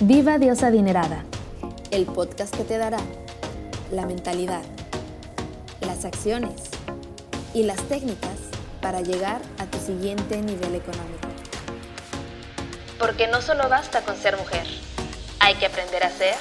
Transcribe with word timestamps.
Viva 0.00 0.38
Diosa 0.38 0.66
Adinerada, 0.66 1.24
el 1.92 2.04
podcast 2.04 2.52
que 2.54 2.64
te 2.64 2.78
dará 2.78 2.98
la 3.92 4.04
mentalidad, 4.06 4.62
las 5.82 6.04
acciones 6.04 6.62
y 7.54 7.62
las 7.62 7.80
técnicas 7.84 8.40
para 8.82 9.02
llegar 9.02 9.40
a 9.58 9.66
tu 9.66 9.78
siguiente 9.78 10.42
nivel 10.42 10.74
económico. 10.74 11.28
Porque 12.98 13.28
no 13.28 13.40
solo 13.40 13.68
basta 13.68 14.00
con 14.00 14.16
ser 14.16 14.36
mujer, 14.36 14.66
hay 15.38 15.54
que 15.54 15.66
aprender 15.66 16.02
a 16.02 16.10
ser 16.10 16.34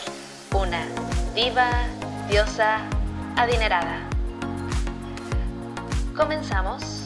una 0.55 0.87
diva, 1.35 1.69
diosa, 2.29 2.79
adinerada. 3.35 4.09
Comenzamos. 6.17 7.02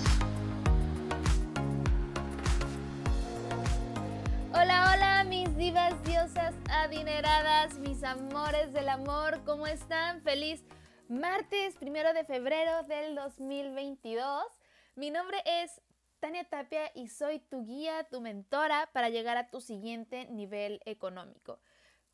Adineradas, 6.88 7.77
mis 7.80 8.02
amores 8.02 8.72
del 8.72 8.88
amor, 8.88 9.44
¿cómo 9.44 9.68
están? 9.68 10.22
Feliz 10.22 10.64
martes, 11.10 11.76
primero 11.76 12.13
de 12.13 12.23
febrero 12.23 12.82
del 12.84 13.13
2022. 13.13 14.46
Mi 14.96 15.12
nombre 15.12 15.44
es 15.46 15.82
Tania 16.22 16.48
Tapia 16.48 16.90
y 16.96 17.10
soy 17.10 17.40
tu 17.40 17.66
guía, 17.66 18.08
tu 18.10 18.22
mentora 18.22 18.90
para 18.94 19.10
llegar 19.10 19.36
a 19.36 19.50
tu 19.50 19.60
siguiente 19.60 20.27
nivel 20.27 20.80
económico. 20.86 21.60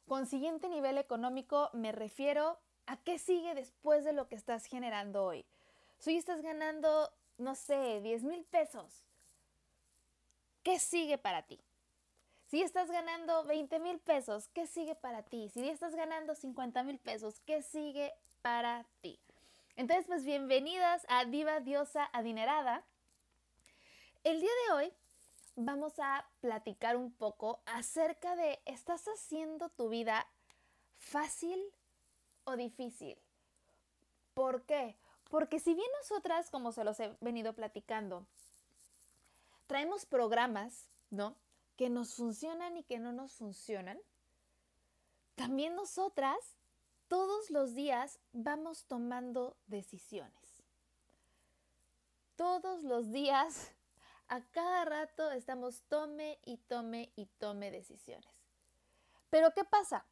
Con 0.07 0.25
siguiente 0.25 0.69
nivel 0.69 0.97
económico 0.97 1.69
me 1.73 1.91
refiero 1.91 2.59
a 2.87 2.97
qué 2.97 3.19
sigue 3.19 3.53
después 3.53 4.03
de 4.03 4.13
lo 4.13 4.27
que 4.27 4.35
estás 4.35 4.65
generando 4.65 5.23
hoy. 5.23 5.45
Si 5.99 6.09
hoy 6.09 6.17
estás 6.17 6.41
ganando, 6.41 7.13
no 7.37 7.53
sé, 7.53 8.01
10 8.01 8.23
mil 8.23 8.43
pesos, 8.45 9.05
¿qué 10.63 10.79
sigue 10.79 11.19
para 11.19 11.43
ti? 11.43 11.63
Si 12.53 12.61
estás 12.61 12.91
ganando 12.91 13.45
20 13.45 13.79
mil 13.79 13.97
pesos, 13.97 14.47
¿qué 14.49 14.67
sigue 14.67 14.93
para 14.93 15.23
ti? 15.23 15.49
Si 15.49 15.67
estás 15.67 15.95
ganando 15.95 16.35
50 16.35 16.83
mil 16.83 16.99
pesos, 16.99 17.39
¿qué 17.47 17.63
sigue 17.63 18.13
para 18.43 18.85
ti? 19.01 19.19
Entonces, 19.75 20.05
pues 20.05 20.23
bienvenidas 20.23 21.03
a 21.09 21.25
Diva 21.25 21.61
Diosa 21.61 22.07
Adinerada. 22.13 22.83
El 24.23 24.39
día 24.39 24.51
de 24.67 24.73
hoy 24.75 24.93
vamos 25.55 25.93
a 25.97 26.27
platicar 26.41 26.95
un 26.95 27.11
poco 27.11 27.59
acerca 27.65 28.35
de, 28.35 28.61
¿estás 28.65 29.07
haciendo 29.07 29.69
tu 29.69 29.89
vida 29.89 30.27
fácil 30.93 31.59
o 32.43 32.55
difícil? 32.55 33.17
¿Por 34.35 34.61
qué? 34.67 34.95
Porque 35.31 35.59
si 35.59 35.73
bien 35.73 35.89
nosotras, 36.03 36.51
como 36.51 36.71
se 36.71 36.83
los 36.83 36.99
he 36.99 37.17
venido 37.19 37.53
platicando, 37.53 38.27
traemos 39.65 40.05
programas, 40.05 40.87
¿no? 41.09 41.35
Que 41.77 41.89
nos 41.89 42.13
funcionan 42.15 42.77
y 42.77 42.83
que 42.83 42.99
no 42.99 43.11
nos 43.11 43.33
funcionan, 43.33 43.99
también 45.35 45.75
nosotras 45.75 46.37
todos 47.07 47.49
los 47.49 47.75
días 47.75 48.19
vamos 48.31 48.85
tomando 48.85 49.57
decisiones. 49.67 50.63
Todos 52.35 52.83
los 52.83 53.11
días, 53.11 53.71
a 54.27 54.41
cada 54.51 54.85
rato 54.85 55.31
estamos 55.31 55.83
tome 55.89 56.39
y 56.45 56.57
tome 56.57 57.11
y 57.15 57.25
tome 57.37 57.71
decisiones. 57.71 58.33
Pero 59.29 59.53
¿qué 59.53 59.63
pasa? 59.63 60.05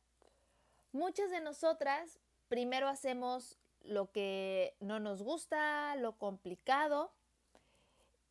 Muchas 0.91 1.31
de 1.31 1.41
nosotras 1.41 2.19
primero 2.47 2.87
hacemos 2.87 3.57
lo 3.83 4.11
que 4.11 4.75
no 4.79 4.99
nos 4.99 5.23
gusta, 5.23 5.95
lo 5.95 6.17
complicado, 6.17 7.11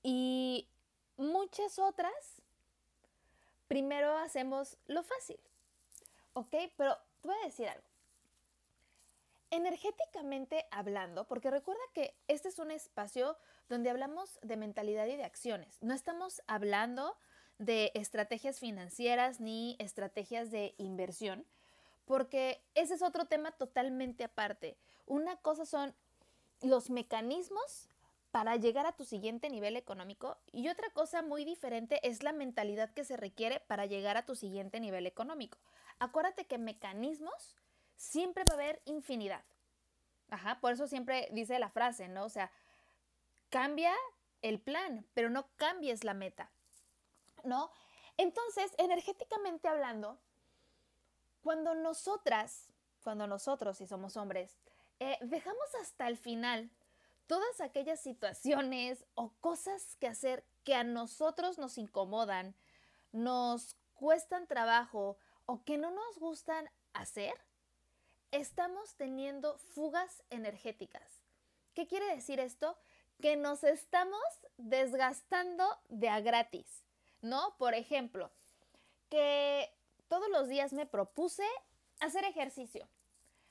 y 0.03 0.69
muchas 1.17 1.79
otras 1.79 2.40
primero 3.71 4.19
hacemos 4.19 4.77
lo 4.89 5.05
fácil. 5.05 5.39
¿Ok? 6.33 6.53
Pero 6.77 6.99
te 7.21 7.29
voy 7.29 7.37
a 7.41 7.47
decir 7.47 7.69
algo. 7.69 7.87
Energéticamente 9.53 10.67
hablando, 10.73 11.29
porque 11.29 11.53
recuerda 11.53 11.81
que 11.95 12.17
este 12.27 12.49
es 12.49 12.59
un 12.59 12.73
espacio 12.73 13.37
donde 13.69 13.89
hablamos 13.89 14.41
de 14.43 14.57
mentalidad 14.57 15.07
y 15.07 15.15
de 15.15 15.23
acciones. 15.23 15.81
No 15.83 15.95
estamos 15.95 16.43
hablando 16.49 17.17
de 17.59 17.93
estrategias 17.95 18.59
financieras 18.59 19.39
ni 19.39 19.77
estrategias 19.79 20.51
de 20.51 20.75
inversión, 20.79 21.47
porque 22.07 22.61
ese 22.75 22.95
es 22.95 23.03
otro 23.03 23.27
tema 23.27 23.53
totalmente 23.53 24.25
aparte. 24.25 24.79
Una 25.07 25.37
cosa 25.37 25.65
son 25.65 25.95
los 26.61 26.91
mecanismos 26.91 27.89
para 28.31 28.57
llegar 28.57 28.87
a 28.87 28.93
tu 28.93 29.05
siguiente 29.05 29.51
nivel 29.51 29.77
económico 29.77 30.39
y 30.53 30.69
otra 30.69 30.91
cosa 30.91 31.23
muy 31.23 31.45
diferente 31.45 32.07
es 32.09 32.23
la 32.23 32.33
mentalidad 32.33 32.93
que 32.93 33.05
se 33.05 33.17
requiere 33.17 33.61
para 33.61 33.87
llegar 33.87 34.17
a 34.17 34.25
tu 34.25 34.35
siguiente 34.35 34.81
nivel 34.81 35.07
económico. 35.07 35.59
Acuérdate 35.99 36.47
que 36.47 36.59
mecanismos 36.59 37.57
siempre 37.97 38.45
va 38.45 38.53
a 38.53 38.55
haber 38.55 38.83
infinidad. 38.85 39.45
Ajá, 40.31 40.61
por 40.61 40.73
eso 40.73 40.87
siempre 40.87 41.29
dice 41.33 41.59
la 41.59 41.71
frase, 41.71 42.09
¿no? 42.09 42.25
O 42.25 42.29
sea, 42.29 42.53
cambia 43.49 43.93
el 44.43 44.61
plan, 44.61 45.05
pero 45.13 45.29
no 45.29 45.49
cambies 45.57 46.05
la 46.05 46.15
meta, 46.15 46.51
¿no? 47.43 47.71
Entonces, 48.17 48.73
energéticamente 48.79 49.67
hablando, 49.67 50.19
cuando 51.43 51.75
nosotras, 51.75 52.69
cuando 53.03 53.27
nosotros, 53.27 53.79
si 53.79 53.87
somos 53.87 54.17
hombres, 54.17 54.57
eh, 55.01 55.19
dejamos 55.23 55.75
hasta 55.81 56.07
el 56.07 56.17
final 56.17 56.71
todas 57.31 57.61
aquellas 57.61 58.01
situaciones 58.01 59.05
o 59.15 59.31
cosas 59.41 59.95
que 60.01 60.09
hacer 60.09 60.45
que 60.65 60.75
a 60.75 60.83
nosotros 60.83 61.59
nos 61.59 61.79
incomodan, 61.79 62.57
nos 63.13 63.77
cuestan 63.95 64.49
trabajo 64.49 65.17
o 65.47 65.63
que 65.63 65.79
no 65.79 65.93
nos 65.93 66.19
gustan 66.19 66.69
hacer, 66.93 67.33
estamos 68.33 68.97
teniendo 68.97 69.59
fugas 69.59 70.25
energéticas. 70.31 71.23
¿Qué 71.73 71.87
quiere 71.87 72.13
decir 72.17 72.41
esto? 72.41 72.77
Que 73.21 73.37
nos 73.37 73.63
estamos 73.63 74.25
desgastando 74.57 75.65
de 75.89 76.09
a 76.09 76.19
gratis, 76.19 76.85
¿no? 77.23 77.55
Por 77.59 77.75
ejemplo, 77.75 78.33
que 79.09 79.73
todos 80.09 80.29
los 80.31 80.49
días 80.49 80.73
me 80.73 80.85
propuse 80.85 81.47
hacer 82.01 82.25
ejercicio. 82.25 82.89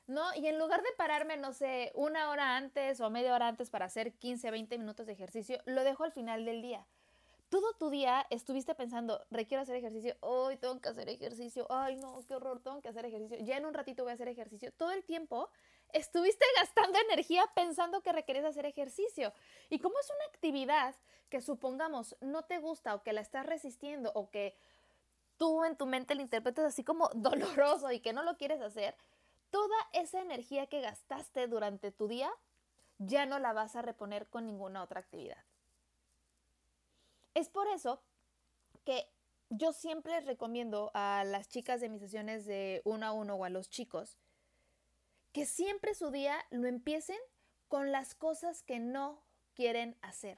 ¿No? 0.09 0.23
Y 0.35 0.47
en 0.47 0.57
lugar 0.57 0.81
de 0.81 0.89
pararme, 0.97 1.37
no 1.37 1.53
sé, 1.53 1.91
una 1.93 2.29
hora 2.29 2.57
antes 2.57 2.99
o 2.99 3.09
media 3.09 3.33
hora 3.33 3.47
antes 3.47 3.69
para 3.69 3.85
hacer 3.85 4.13
15, 4.13 4.51
20 4.51 4.77
minutos 4.79 5.05
de 5.05 5.13
ejercicio, 5.13 5.61
lo 5.65 5.83
dejo 5.83 6.03
al 6.03 6.11
final 6.11 6.45
del 6.45 6.61
día. 6.61 6.85
Todo 7.49 7.73
tu 7.73 7.89
día 7.89 8.25
estuviste 8.29 8.75
pensando, 8.75 9.23
requiero 9.31 9.61
hacer 9.61 9.75
ejercicio, 9.75 10.15
hoy 10.19 10.57
tengo 10.57 10.79
que 10.81 10.89
hacer 10.89 11.09
ejercicio, 11.09 11.65
ay 11.69 11.95
no, 11.95 12.23
qué 12.27 12.35
horror, 12.35 12.59
tengo 12.59 12.81
que 12.81 12.89
hacer 12.89 13.05
ejercicio, 13.05 13.37
ya 13.39 13.57
en 13.57 13.65
un 13.65 13.73
ratito 13.73 14.03
voy 14.03 14.11
a 14.11 14.15
hacer 14.15 14.27
ejercicio. 14.27 14.71
Todo 14.73 14.91
el 14.91 15.03
tiempo 15.03 15.49
estuviste 15.93 16.45
gastando 16.57 16.97
energía 17.09 17.45
pensando 17.55 18.01
que 18.01 18.11
requerías 18.11 18.45
hacer 18.45 18.65
ejercicio. 18.65 19.31
Y 19.69 19.79
como 19.79 19.99
es 19.99 20.09
una 20.09 20.25
actividad 20.33 20.95
que 21.29 21.41
supongamos 21.41 22.15
no 22.19 22.43
te 22.43 22.57
gusta 22.57 22.95
o 22.95 23.03
que 23.03 23.13
la 23.13 23.21
estás 23.21 23.45
resistiendo 23.45 24.11
o 24.15 24.31
que 24.31 24.55
tú 25.37 25.63
en 25.63 25.75
tu 25.75 25.85
mente 25.85 26.15
la 26.15 26.23
interpretas 26.23 26.65
así 26.65 26.83
como 26.83 27.09
doloroso 27.13 27.91
y 27.91 27.99
que 27.99 28.13
no 28.13 28.23
lo 28.23 28.37
quieres 28.37 28.61
hacer, 28.61 28.95
toda 29.49 29.75
esa 29.93 30.21
energía 30.21 30.67
que 30.67 30.81
gastaste 30.81 31.47
durante 31.47 31.91
tu 31.91 32.07
día 32.07 32.31
ya 32.97 33.25
no 33.25 33.39
la 33.39 33.53
vas 33.53 33.75
a 33.75 33.81
reponer 33.81 34.27
con 34.27 34.45
ninguna 34.45 34.83
otra 34.83 34.99
actividad. 34.99 35.43
Es 37.33 37.49
por 37.49 37.67
eso 37.67 38.01
que 38.85 39.09
yo 39.49 39.71
siempre 39.73 40.19
recomiendo 40.21 40.91
a 40.93 41.23
las 41.25 41.47
chicas 41.49 41.81
de 41.81 41.89
mis 41.89 42.01
sesiones 42.01 42.45
de 42.45 42.81
uno 42.85 43.05
a 43.05 43.11
uno 43.11 43.35
o 43.35 43.45
a 43.45 43.49
los 43.49 43.69
chicos 43.69 44.17
que 45.31 45.45
siempre 45.45 45.93
su 45.93 46.11
día 46.11 46.35
lo 46.49 46.67
empiecen 46.67 47.17
con 47.67 47.91
las 47.91 48.15
cosas 48.15 48.63
que 48.63 48.79
no 48.79 49.23
quieren 49.53 49.97
hacer. 50.01 50.37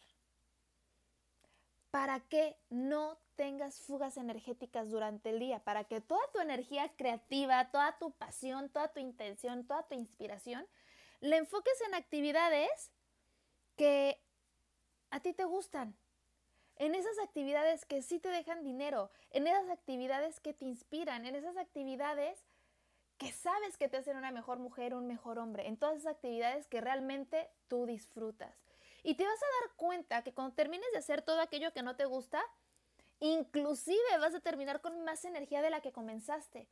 Para 1.92 2.22
que 2.22 2.58
no 2.70 3.18
tengas 3.36 3.80
fugas 3.80 4.18
energéticas 4.18 4.90
durante 4.90 5.30
el 5.30 5.40
día, 5.40 5.60
para 5.60 5.84
que 5.84 6.02
toda 6.02 6.22
tu 6.34 6.40
energía 6.40 6.90
creativa, 6.96 7.70
toda 7.72 7.98
tu 7.98 8.12
pasión, 8.12 8.70
toda 8.70 8.94
tu 8.94 9.00
intención, 9.00 9.66
toda 9.66 9.84
tu 9.84 9.96
inspiración, 9.96 10.66
le 11.20 11.38
enfoques 11.38 11.80
en 11.88 11.94
actividades 11.94 12.92
que 13.76 14.22
a 15.10 15.20
ti 15.20 15.34
te 15.34 15.44
gustan, 15.44 15.96
en 16.78 16.96
esas 16.96 17.20
actividades 17.20 17.86
que 17.86 18.02
sí 18.02 18.20
te 18.20 18.30
dejan 18.30 18.64
dinero, 18.64 19.12
en 19.30 19.46
esas 19.46 19.70
actividades 19.70 20.40
que 20.40 20.54
te 20.54 20.66
inspiran, 20.66 21.26
en 21.26 21.36
esas 21.36 21.58
actividades 21.58 22.44
que 23.18 23.32
sabes 23.32 23.78
que 23.78 23.88
te 23.88 23.98
hacen 23.98 24.18
una 24.18 24.32
mejor 24.32 24.58
mujer, 24.58 24.96
un 24.96 25.06
mejor 25.06 25.38
hombre, 25.38 25.68
en 25.68 25.78
todas 25.78 25.98
esas 25.98 26.14
actividades 26.16 26.66
que 26.68 26.82
realmente 26.82 27.52
tú 27.68 27.86
disfrutas. 27.86 28.61
Y 29.04 29.16
te 29.16 29.26
vas 29.26 29.42
a 29.42 29.62
dar 29.62 29.76
cuenta 29.76 30.24
que 30.24 30.34
cuando 30.34 30.56
termines 30.56 30.92
de 30.92 31.00
hacer 31.00 31.22
todo 31.22 31.42
aquello 31.42 31.74
que 31.74 31.84
no 31.84 31.96
te 31.96 32.06
gusta, 32.06 32.44
Inclusive 33.22 34.18
vas 34.20 34.34
a 34.34 34.40
terminar 34.40 34.82
con 34.82 35.06
más 35.06 35.24
energía 35.26 35.62
de 35.62 35.70
la 35.70 35.80
que 35.80 35.92
comenzaste. 35.92 36.68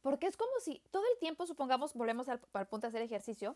Porque 0.00 0.26
es 0.26 0.36
como 0.38 0.50
si 0.60 0.82
todo 0.90 1.04
el 1.12 1.18
tiempo, 1.18 1.46
supongamos, 1.46 1.92
volvemos 1.92 2.26
al, 2.30 2.40
punto 2.40 2.78
de 2.78 2.88
hacer 2.88 3.02
ejercicio, 3.02 3.54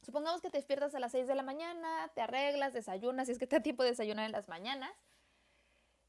supongamos 0.00 0.40
que 0.40 0.48
te 0.48 0.56
despiertas 0.56 0.94
a 0.94 1.00
las 1.00 1.12
6 1.12 1.28
de 1.28 1.34
la 1.34 1.42
mañana, 1.42 2.10
te 2.14 2.22
arreglas, 2.22 2.72
desayunas, 2.72 3.26
si 3.26 3.32
es 3.32 3.38
que 3.38 3.46
te 3.46 3.56
da 3.56 3.62
tiempo 3.62 3.82
de 3.82 3.90
desayunar 3.90 4.24
en 4.24 4.32
las 4.32 4.48
mañanas. 4.48 4.90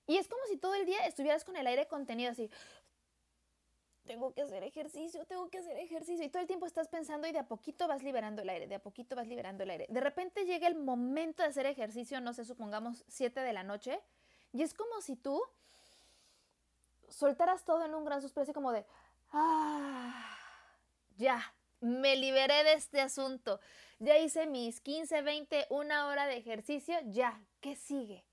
Y 0.08 0.16
es 0.16 0.30
como 0.30 0.42
si 0.46 0.56
todo 0.56 0.74
el 0.74 0.86
día 0.86 1.06
estuvieras 1.06 1.44
con 1.44 1.58
el 1.58 1.68
aire 1.68 1.86
contenido 1.86 2.32
así. 2.32 2.50
Tengo 4.08 4.34
que 4.34 4.42
hacer 4.42 4.64
ejercicio, 4.64 5.26
tengo 5.26 5.50
que 5.50 5.60
hacer 5.60 5.78
ejercicio. 5.78 6.26
Y 6.26 6.30
todo 6.30 6.42
el 6.42 6.48
tiempo 6.48 6.66
estás 6.66 6.88
pensando 6.88 7.28
y 7.28 7.32
de 7.32 7.40
a 7.40 7.48
poquito 7.48 7.88
vas 7.88 8.02
liberando 8.02 8.42
el 8.42 8.50
aire, 8.50 8.66
de 8.66 8.76
a 8.76 8.82
poquito 8.82 9.16
vas 9.16 9.28
liberando 9.28 9.64
el 9.64 9.70
aire. 9.70 9.86
De 9.90 10.02
repente 10.02 10.46
llega 10.46 10.68
el 10.68 10.76
momento 10.76 11.44
de 11.44 11.50
hacer 11.50 11.66
ejercicio, 11.68 12.20
no 12.22 12.34
sé, 12.34 12.46
supongamos 12.46 13.04
7 13.08 13.42
de 13.42 13.54
la 13.54 13.64
noche, 13.64 14.02
y 14.54 14.64
es 14.64 14.74
como 14.74 15.02
si 15.02 15.16
tú 15.16 15.42
soltaras 17.10 17.64
todo 17.64 17.86
en 17.86 17.94
un 17.94 18.06
gran 18.06 18.22
suspiro, 18.22 18.44
así 18.44 18.54
como 18.54 18.72
de, 18.72 18.86
ah, 19.32 20.38
ya, 21.18 21.54
me 21.80 22.16
liberé 22.16 22.64
de 22.64 22.74
este 22.74 23.02
asunto. 23.02 23.60
Ya 24.00 24.18
hice 24.18 24.48
mis 24.48 24.82
15, 24.82 25.22
20, 25.22 25.68
una 25.70 26.08
hora 26.08 26.28
de 26.28 26.38
ejercicio, 26.38 26.96
ya, 27.06 27.40
¿qué 27.62 27.76
sigue? 27.76 28.26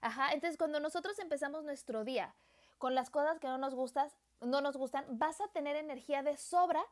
Ajá, 0.00 0.32
entonces 0.32 0.56
cuando 0.56 0.80
nosotros 0.80 1.18
empezamos 1.18 1.64
nuestro 1.64 2.04
día 2.04 2.34
con 2.78 2.94
las 2.94 3.10
cosas 3.10 3.38
que 3.38 3.46
no 3.46 3.58
nos 3.58 3.74
gustan, 3.74 4.10
no 4.40 4.60
nos 4.60 4.76
gustan, 4.76 5.04
vas 5.10 5.40
a 5.40 5.48
tener 5.48 5.76
energía 5.76 6.22
de 6.22 6.36
sobra 6.36 6.82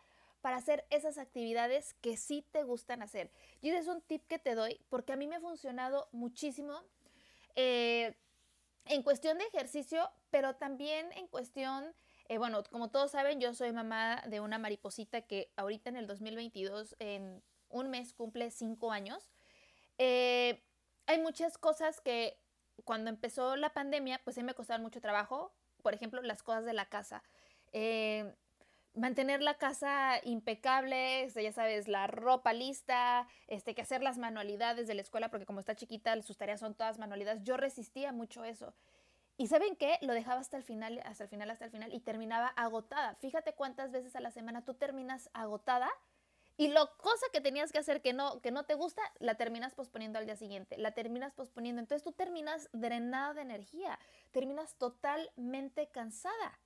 para 0.40 0.56
hacer 0.56 0.86
esas 0.90 1.18
actividades 1.18 1.94
que 1.94 2.16
sí 2.16 2.46
te 2.52 2.62
gustan 2.62 3.02
hacer. 3.02 3.30
Y 3.60 3.70
ese 3.70 3.78
es 3.78 3.88
un 3.88 4.00
tip 4.02 4.26
que 4.26 4.38
te 4.38 4.54
doy 4.54 4.80
porque 4.88 5.12
a 5.12 5.16
mí 5.16 5.26
me 5.26 5.36
ha 5.36 5.40
funcionado 5.40 6.08
muchísimo 6.12 6.80
eh, 7.56 8.16
en 8.84 9.02
cuestión 9.02 9.38
de 9.38 9.44
ejercicio, 9.44 10.10
pero 10.30 10.56
también 10.56 11.12
en 11.12 11.26
cuestión, 11.26 11.92
eh, 12.28 12.38
bueno, 12.38 12.62
como 12.70 12.90
todos 12.90 13.10
saben, 13.10 13.40
yo 13.40 13.52
soy 13.54 13.72
mamá 13.72 14.22
de 14.26 14.40
una 14.40 14.58
mariposita 14.58 15.22
que 15.22 15.50
ahorita 15.56 15.90
en 15.90 15.96
el 15.96 16.06
2022, 16.06 16.96
en 16.98 17.42
un 17.68 17.90
mes, 17.90 18.14
cumple 18.14 18.50
cinco 18.50 18.92
años. 18.92 19.28
Eh, 19.98 20.62
hay 21.06 21.20
muchas 21.20 21.58
cosas 21.58 22.00
que 22.00 22.38
cuando 22.84 23.10
empezó 23.10 23.56
la 23.56 23.72
pandemia, 23.74 24.20
pues 24.24 24.38
a 24.38 24.42
me 24.42 24.54
costaban 24.54 24.82
mucho 24.82 25.00
trabajo. 25.00 25.52
Por 25.88 25.94
ejemplo, 25.94 26.20
las 26.20 26.42
cosas 26.42 26.66
de 26.66 26.74
la 26.74 26.84
casa. 26.84 27.22
Eh, 27.72 28.30
mantener 28.92 29.40
la 29.40 29.54
casa 29.54 30.20
impecable, 30.22 31.22
este, 31.22 31.42
ya 31.42 31.50
sabes, 31.50 31.88
la 31.88 32.06
ropa 32.06 32.52
lista, 32.52 33.26
este, 33.46 33.74
que 33.74 33.80
hacer 33.80 34.02
las 34.02 34.18
manualidades 34.18 34.86
de 34.86 34.92
la 34.92 35.00
escuela, 35.00 35.30
porque 35.30 35.46
como 35.46 35.60
está 35.60 35.74
chiquita, 35.74 36.20
sus 36.20 36.36
tareas 36.36 36.60
son 36.60 36.74
todas 36.74 36.98
manualidades. 36.98 37.42
Yo 37.42 37.56
resistía 37.56 38.12
mucho 38.12 38.44
eso. 38.44 38.74
Y 39.38 39.46
¿saben 39.46 39.76
qué? 39.76 39.96
Lo 40.02 40.12
dejaba 40.12 40.42
hasta 40.42 40.58
el 40.58 40.62
final, 40.62 41.00
hasta 41.06 41.24
el 41.24 41.30
final, 41.30 41.50
hasta 41.50 41.64
el 41.64 41.70
final 41.70 41.94
y 41.94 42.00
terminaba 42.00 42.48
agotada. 42.48 43.14
Fíjate 43.14 43.54
cuántas 43.54 43.90
veces 43.90 44.14
a 44.14 44.20
la 44.20 44.30
semana 44.30 44.66
tú 44.66 44.74
terminas 44.74 45.30
agotada 45.32 45.88
y 46.58 46.66
lo 46.66 46.96
cosa 46.96 47.24
que 47.32 47.40
tenías 47.40 47.70
que 47.70 47.78
hacer 47.78 48.02
que 48.02 48.12
no, 48.12 48.40
que 48.40 48.50
no 48.50 48.64
te 48.64 48.74
gusta, 48.74 49.00
la 49.20 49.36
terminas 49.36 49.74
posponiendo 49.74 50.18
al 50.18 50.26
día 50.26 50.34
siguiente, 50.34 50.76
la 50.76 50.90
terminas 50.90 51.32
posponiendo. 51.32 51.80
Entonces 51.80 52.02
tú 52.02 52.10
terminas 52.10 52.68
drenada 52.72 53.32
de 53.32 53.42
energía, 53.42 53.96
terminas 54.32 54.74
totalmente 54.74 55.86
cansada. 55.86 56.58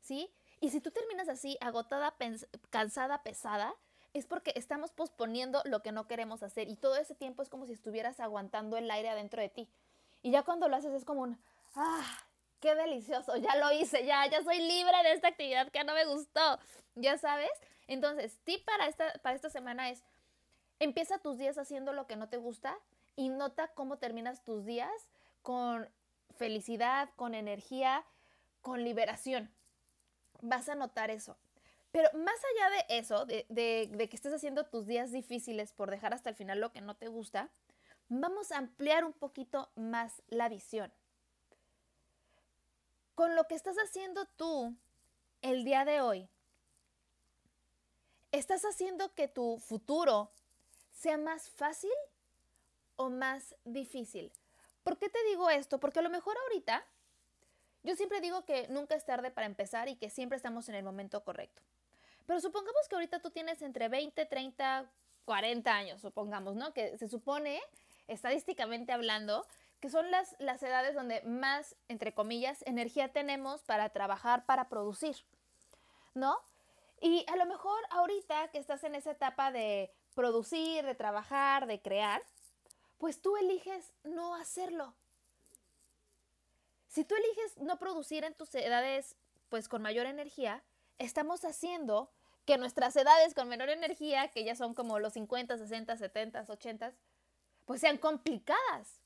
¿Sí? 0.00 0.32
Y 0.60 0.70
si 0.70 0.80
tú 0.80 0.90
terminas 0.90 1.28
así, 1.28 1.58
agotada, 1.60 2.14
cansada, 2.70 3.22
pesada, 3.22 3.74
es 4.14 4.24
porque 4.24 4.54
estamos 4.56 4.90
posponiendo 4.90 5.60
lo 5.66 5.82
que 5.82 5.92
no 5.92 6.06
queremos 6.06 6.42
hacer. 6.42 6.70
Y 6.70 6.76
todo 6.76 6.96
ese 6.96 7.14
tiempo 7.14 7.42
es 7.42 7.50
como 7.50 7.66
si 7.66 7.72
estuvieras 7.72 8.20
aguantando 8.20 8.78
el 8.78 8.90
aire 8.90 9.10
adentro 9.10 9.42
de 9.42 9.50
ti. 9.50 9.68
Y 10.22 10.30
ya 10.30 10.44
cuando 10.44 10.66
lo 10.68 10.76
haces 10.76 10.94
es 10.94 11.04
como 11.04 11.20
un, 11.20 11.38
ah, 11.74 12.26
qué 12.58 12.74
delicioso, 12.74 13.36
ya 13.36 13.54
lo 13.56 13.70
hice, 13.72 14.06
ya, 14.06 14.26
ya 14.30 14.42
soy 14.42 14.60
libre 14.60 15.02
de 15.02 15.12
esta 15.12 15.28
actividad 15.28 15.70
que 15.70 15.84
no 15.84 15.92
me 15.92 16.06
gustó. 16.06 16.58
Ya 16.94 17.18
sabes, 17.18 17.50
entonces, 17.86 18.38
tip 18.44 18.64
para 18.64 18.86
esta, 18.86 19.12
para 19.22 19.36
esta 19.36 19.50
semana 19.50 19.90
es, 19.90 20.02
empieza 20.78 21.18
tus 21.18 21.38
días 21.38 21.58
haciendo 21.58 21.92
lo 21.92 22.06
que 22.06 22.16
no 22.16 22.28
te 22.28 22.36
gusta 22.36 22.78
y 23.16 23.28
nota 23.28 23.68
cómo 23.68 23.98
terminas 23.98 24.42
tus 24.44 24.64
días 24.64 24.90
con 25.42 25.88
felicidad, 26.36 27.10
con 27.16 27.34
energía, 27.34 28.04
con 28.60 28.82
liberación. 28.82 29.50
Vas 30.40 30.68
a 30.68 30.74
notar 30.74 31.10
eso. 31.10 31.36
Pero 31.92 32.08
más 32.14 32.34
allá 32.34 32.70
de 32.70 32.98
eso, 32.98 33.24
de, 33.24 33.46
de, 33.48 34.08
que 34.08 34.16
estés 34.16 34.32
haciendo 34.32 34.64
tus 34.64 34.86
días 34.86 35.12
difíciles 35.12 35.72
por 35.72 35.90
dejar 35.90 36.12
hasta 36.12 36.30
el 36.30 36.34
final 36.34 36.60
lo 36.60 36.72
que 36.72 36.80
no 36.80 36.96
te 36.96 37.06
gusta, 37.06 37.50
vamos 38.08 38.50
a 38.50 38.58
ampliar 38.58 39.04
un 39.04 39.12
poquito 39.12 39.70
más 39.76 40.22
la 40.26 40.48
visión. 40.48 40.92
Con 43.14 43.36
lo 43.36 43.44
que 43.44 43.54
estás 43.54 43.76
haciendo 43.76 44.24
tú 44.36 44.74
el 45.40 45.64
día 45.64 45.84
de 45.84 46.00
hoy, 46.00 46.28
¿Estás 48.34 48.64
haciendo 48.64 49.14
que 49.14 49.28
tu 49.28 49.58
futuro 49.58 50.28
sea 50.90 51.16
más 51.16 51.50
fácil 51.50 51.92
o 52.96 53.08
más 53.08 53.54
difícil? 53.64 54.32
¿Por 54.82 54.98
qué 54.98 55.08
te 55.08 55.22
digo 55.28 55.50
esto? 55.50 55.78
Porque 55.78 56.00
a 56.00 56.02
lo 56.02 56.10
mejor 56.10 56.36
ahorita, 56.38 56.84
yo 57.84 57.94
siempre 57.94 58.20
digo 58.20 58.44
que 58.44 58.66
nunca 58.70 58.96
es 58.96 59.06
tarde 59.06 59.30
para 59.30 59.46
empezar 59.46 59.88
y 59.88 59.94
que 59.94 60.10
siempre 60.10 60.34
estamos 60.34 60.68
en 60.68 60.74
el 60.74 60.82
momento 60.82 61.22
correcto. 61.22 61.62
Pero 62.26 62.40
supongamos 62.40 62.88
que 62.88 62.96
ahorita 62.96 63.20
tú 63.20 63.30
tienes 63.30 63.62
entre 63.62 63.88
20, 63.88 64.26
30, 64.26 64.90
40 65.26 65.72
años, 65.72 66.00
supongamos, 66.00 66.56
¿no? 66.56 66.74
Que 66.74 66.98
se 66.98 67.06
supone, 67.06 67.62
estadísticamente 68.08 68.90
hablando, 68.90 69.46
que 69.78 69.90
son 69.90 70.10
las, 70.10 70.34
las 70.40 70.60
edades 70.64 70.96
donde 70.96 71.22
más, 71.22 71.76
entre 71.86 72.12
comillas, 72.12 72.62
energía 72.66 73.12
tenemos 73.12 73.62
para 73.62 73.90
trabajar, 73.90 74.44
para 74.44 74.68
producir, 74.68 75.24
¿no? 76.14 76.36
Y 77.04 77.26
a 77.28 77.36
lo 77.36 77.44
mejor 77.44 77.78
ahorita 77.90 78.48
que 78.48 78.56
estás 78.56 78.82
en 78.82 78.94
esa 78.94 79.10
etapa 79.10 79.52
de 79.52 79.92
producir, 80.14 80.86
de 80.86 80.94
trabajar, 80.94 81.66
de 81.66 81.82
crear, 81.82 82.22
pues 82.96 83.20
tú 83.20 83.36
eliges 83.36 83.92
no 84.04 84.34
hacerlo. 84.34 84.94
Si 86.88 87.04
tú 87.04 87.14
eliges 87.14 87.58
no 87.58 87.78
producir 87.78 88.24
en 88.24 88.32
tus 88.32 88.54
edades 88.54 89.16
pues 89.50 89.68
con 89.68 89.82
mayor 89.82 90.06
energía, 90.06 90.62
estamos 90.98 91.44
haciendo 91.44 92.10
que 92.46 92.56
nuestras 92.56 92.96
edades 92.96 93.34
con 93.34 93.48
menor 93.48 93.68
energía, 93.68 94.28
que 94.28 94.42
ya 94.42 94.56
son 94.56 94.72
como 94.72 94.98
los 94.98 95.12
50, 95.12 95.58
60, 95.58 95.98
70, 95.98 96.46
80, 96.48 96.94
pues 97.66 97.82
sean 97.82 97.98
complicadas. 97.98 99.02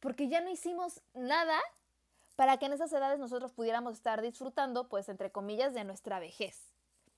Porque 0.00 0.26
ya 0.26 0.40
no 0.40 0.50
hicimos 0.50 1.02
nada 1.14 1.60
para 2.36 2.56
que 2.58 2.66
en 2.66 2.72
esas 2.72 2.92
edades 2.92 3.18
nosotros 3.18 3.52
pudiéramos 3.52 3.94
estar 3.94 4.22
disfrutando, 4.22 4.88
pues, 4.88 5.08
entre 5.08 5.30
comillas, 5.32 5.74
de 5.74 5.84
nuestra 5.84 6.18
vejez, 6.20 6.72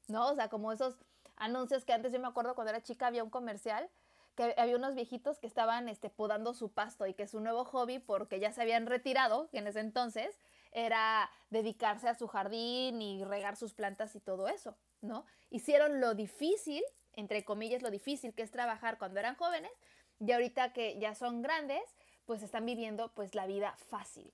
¿no? 0.09 0.29
O 0.29 0.35
sea, 0.35 0.49
como 0.49 0.73
esos 0.73 0.97
anuncios 1.37 1.85
que 1.85 1.93
antes 1.93 2.13
yo 2.13 2.21
me 2.21 2.29
acuerdo 2.29 2.55
cuando 2.55 2.71
era 2.71 2.83
chica 2.83 3.07
había 3.07 3.25
un 3.25 3.31
comercial 3.31 3.91
que 4.35 4.55
había 4.57 4.77
unos 4.77 4.95
viejitos 4.95 5.39
que 5.39 5.47
estaban 5.47 5.89
este, 5.89 6.11
podando 6.11 6.55
su 6.55 6.73
pasto 6.73 7.07
y 7.07 7.15
que 7.15 7.27
su 7.27 7.41
nuevo 7.41 7.65
hobby, 7.65 7.99
porque 8.01 8.41
ya 8.41 8.53
se 8.53 8.63
habían 8.63 8.87
retirado 8.87 9.49
en 9.53 9.67
ese 9.67 9.81
entonces, 9.81 10.41
era 10.73 11.31
dedicarse 11.51 12.09
a 12.09 12.15
su 12.15 12.27
jardín 12.27 13.01
y 13.01 13.25
regar 13.25 13.57
sus 13.57 13.75
plantas 13.75 14.15
y 14.17 14.21
todo 14.21 14.49
eso, 14.49 14.77
¿no? 15.01 15.25
Hicieron 15.51 16.01
lo 16.01 16.15
difícil, 16.15 16.83
entre 17.13 17.45
comillas, 17.45 17.83
lo 17.83 17.91
difícil 17.91 18.35
que 18.35 18.43
es 18.43 18.51
trabajar 18.51 18.99
cuando 18.99 19.21
eran 19.21 19.37
jóvenes 19.37 19.71
y 20.19 20.33
ahorita 20.33 20.73
que 20.73 20.99
ya 20.99 21.15
son 21.15 21.43
grandes, 21.43 21.83
pues 22.25 22.43
están 22.43 22.67
viviendo 22.67 23.13
pues 23.15 23.37
la 23.37 23.47
vida 23.47 23.77
fácil, 23.89 24.33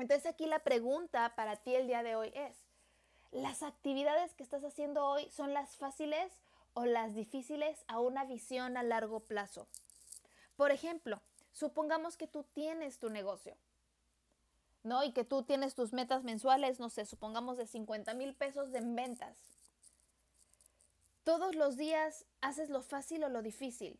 entonces 0.00 0.26
aquí 0.26 0.46
la 0.46 0.60
pregunta 0.60 1.34
para 1.36 1.56
ti 1.56 1.74
el 1.74 1.86
día 1.86 2.02
de 2.02 2.16
hoy 2.16 2.32
es, 2.34 2.56
¿las 3.30 3.62
actividades 3.62 4.34
que 4.34 4.42
estás 4.42 4.64
haciendo 4.64 5.06
hoy 5.06 5.30
son 5.30 5.52
las 5.52 5.76
fáciles 5.76 6.32
o 6.74 6.84
las 6.84 7.14
difíciles 7.14 7.84
a 7.88 8.00
una 8.00 8.24
visión 8.24 8.76
a 8.76 8.82
largo 8.82 9.20
plazo? 9.20 9.66
Por 10.56 10.70
ejemplo, 10.70 11.20
supongamos 11.52 12.16
que 12.16 12.26
tú 12.26 12.44
tienes 12.52 12.98
tu 12.98 13.10
negocio, 13.10 13.56
¿no? 14.82 15.04
Y 15.04 15.12
que 15.12 15.24
tú 15.24 15.42
tienes 15.42 15.74
tus 15.74 15.92
metas 15.92 16.24
mensuales, 16.24 16.80
no 16.80 16.88
sé, 16.90 17.04
supongamos 17.04 17.56
de 17.56 17.66
50 17.66 18.14
mil 18.14 18.34
pesos 18.34 18.70
de 18.72 18.80
ventas. 18.80 19.36
Todos 21.24 21.54
los 21.54 21.76
días 21.76 22.24
haces 22.40 22.70
lo 22.70 22.82
fácil 22.82 23.24
o 23.24 23.28
lo 23.28 23.42
difícil. 23.42 23.98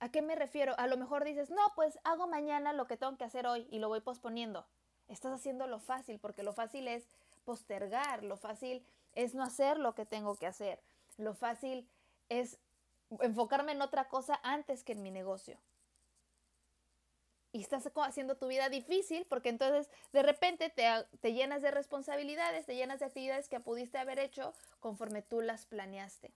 ¿A 0.00 0.10
qué 0.10 0.22
me 0.22 0.34
refiero? 0.34 0.74
A 0.78 0.86
lo 0.86 0.96
mejor 0.96 1.24
dices, 1.24 1.50
no, 1.50 1.60
pues 1.74 1.98
hago 2.04 2.26
mañana 2.26 2.72
lo 2.72 2.86
que 2.86 2.96
tengo 2.96 3.16
que 3.16 3.24
hacer 3.24 3.46
hoy 3.46 3.66
y 3.70 3.78
lo 3.78 3.88
voy 3.88 4.00
posponiendo. 4.00 4.66
Estás 5.10 5.32
haciendo 5.32 5.66
lo 5.66 5.80
fácil, 5.80 6.20
porque 6.20 6.44
lo 6.44 6.52
fácil 6.52 6.86
es 6.86 7.04
postergar, 7.44 8.22
lo 8.22 8.36
fácil 8.36 8.86
es 9.14 9.34
no 9.34 9.42
hacer 9.42 9.76
lo 9.76 9.94
que 9.94 10.06
tengo 10.06 10.36
que 10.36 10.46
hacer, 10.46 10.80
lo 11.18 11.34
fácil 11.34 11.88
es 12.28 12.58
enfocarme 13.20 13.72
en 13.72 13.82
otra 13.82 14.08
cosa 14.08 14.38
antes 14.44 14.84
que 14.84 14.92
en 14.92 15.02
mi 15.02 15.10
negocio. 15.10 15.58
Y 17.52 17.60
estás 17.60 17.90
haciendo 17.92 18.36
tu 18.36 18.46
vida 18.46 18.68
difícil 18.68 19.26
porque 19.28 19.48
entonces 19.48 19.90
de 20.12 20.22
repente 20.22 20.70
te, 20.70 20.86
te, 21.20 21.32
llenas 21.32 21.62
de 21.62 21.72
responsabilidades, 21.72 22.64
te 22.64 22.76
llenas 22.76 23.00
de 23.00 23.06
actividades 23.06 23.48
que 23.48 23.58
pudiste 23.58 23.98
haber 23.98 24.20
hecho 24.20 24.54
conforme 24.78 25.22
tú 25.22 25.40
las 25.40 25.66
planeaste. 25.66 26.30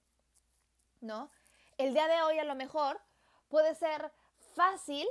¿No? 1.01 1.31
El 1.79 1.95
día 1.95 2.09
de 2.09 2.23
hoy 2.23 2.41
a 2.41 2.45
lo 2.45 2.57
mejor 2.57 3.01
puede 3.49 3.77
ser 3.77 4.11
fácil 4.57 5.07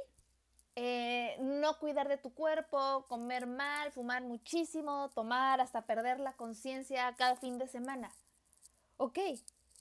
eh, 0.75 1.37
no 1.39 1.77
cuidar 1.79 2.07
de 2.07 2.17
tu 2.17 2.33
cuerpo, 2.33 3.05
comer 3.07 3.45
mal, 3.45 3.91
fumar 3.91 4.23
muchísimo, 4.23 5.09
tomar 5.11 5.61
hasta 5.61 5.85
perder 5.85 6.19
la 6.19 6.33
conciencia 6.33 7.13
cada 7.15 7.35
fin 7.35 7.59
de 7.59 7.67
semana. 7.67 8.11
Ok, 8.97 9.19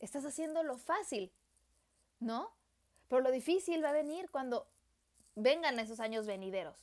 estás 0.00 0.25
haciendo 0.26 0.62
lo 0.62 0.76
fácil, 0.76 1.32
¿no? 2.20 2.50
Pero 3.08 3.22
lo 3.22 3.30
difícil 3.30 3.82
va 3.82 3.90
a 3.90 3.92
venir 3.92 4.30
cuando 4.30 4.66
vengan 5.34 5.78
esos 5.78 6.00
años 6.00 6.26
venideros, 6.26 6.76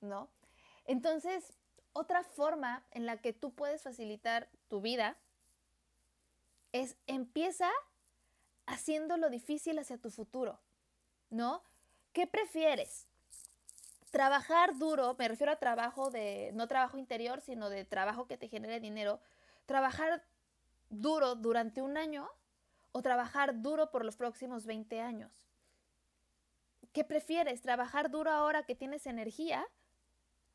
¿no? 0.00 0.28
Entonces, 0.84 1.52
otra 1.92 2.24
forma 2.24 2.84
en 2.90 3.06
la 3.06 3.16
que 3.16 3.32
tú 3.32 3.54
puedes 3.54 3.82
facilitar 3.82 4.48
tu 4.68 4.80
vida 4.80 5.16
es 6.72 6.96
empieza 7.06 7.70
haciéndolo 8.66 9.30
difícil 9.30 9.78
hacia 9.78 9.96
tu 9.96 10.10
futuro, 10.10 10.58
¿no? 11.30 11.62
¿Qué 12.12 12.26
prefieres? 12.26 13.06
Trabajar 14.10 14.78
duro, 14.78 15.14
me 15.18 15.28
refiero 15.28 15.52
a 15.52 15.56
trabajo 15.56 16.10
de, 16.10 16.50
no 16.54 16.68
trabajo 16.68 16.96
interior, 16.96 17.40
sino 17.40 17.68
de 17.68 17.84
trabajo 17.84 18.26
que 18.26 18.38
te 18.38 18.48
genere 18.48 18.80
dinero. 18.80 19.20
Trabajar 19.66 20.22
duro 20.90 21.34
durante 21.34 21.82
un 21.82 21.96
año 21.96 22.28
o 22.92 23.02
trabajar 23.02 23.60
duro 23.62 23.90
por 23.90 24.04
los 24.04 24.16
próximos 24.16 24.64
20 24.64 25.00
años. 25.00 25.32
¿Qué 26.92 27.04
prefieres? 27.04 27.60
¿Trabajar 27.60 28.10
duro 28.10 28.30
ahora 28.30 28.64
que 28.64 28.74
tienes 28.74 29.06
energía? 29.06 29.66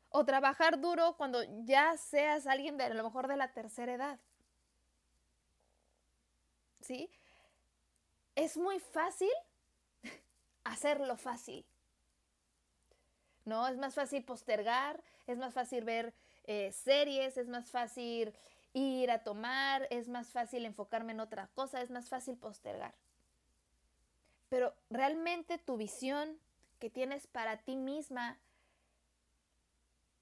¿O 0.08 0.24
trabajar 0.24 0.80
duro 0.80 1.16
cuando 1.16 1.42
ya 1.64 1.96
seas 1.96 2.46
alguien 2.46 2.76
de 2.76 2.84
a 2.84 2.94
lo 2.94 3.04
mejor 3.04 3.28
de 3.28 3.36
la 3.36 3.52
tercera 3.52 3.94
edad? 3.94 4.18
¿Sí? 6.80 7.10
Es 8.34 8.56
muy 8.56 8.80
fácil 8.80 9.30
hacerlo 10.64 11.16
fácil. 11.16 11.64
¿No? 13.44 13.66
Es 13.66 13.76
más 13.76 13.94
fácil 13.94 14.24
postergar, 14.24 15.02
es 15.26 15.38
más 15.38 15.52
fácil 15.54 15.84
ver 15.84 16.14
eh, 16.44 16.72
series, 16.72 17.36
es 17.36 17.48
más 17.48 17.70
fácil 17.70 18.32
ir 18.72 19.10
a 19.10 19.22
tomar, 19.22 19.86
es 19.90 20.08
más 20.08 20.28
fácil 20.28 20.64
enfocarme 20.64 21.12
en 21.12 21.20
otra 21.20 21.48
cosa, 21.54 21.82
es 21.82 21.90
más 21.90 22.08
fácil 22.08 22.36
postergar. 22.36 22.94
Pero 24.48 24.74
realmente 24.90 25.58
tu 25.58 25.76
visión 25.76 26.38
que 26.78 26.90
tienes 26.90 27.26
para 27.26 27.58
ti 27.58 27.76
misma 27.76 28.38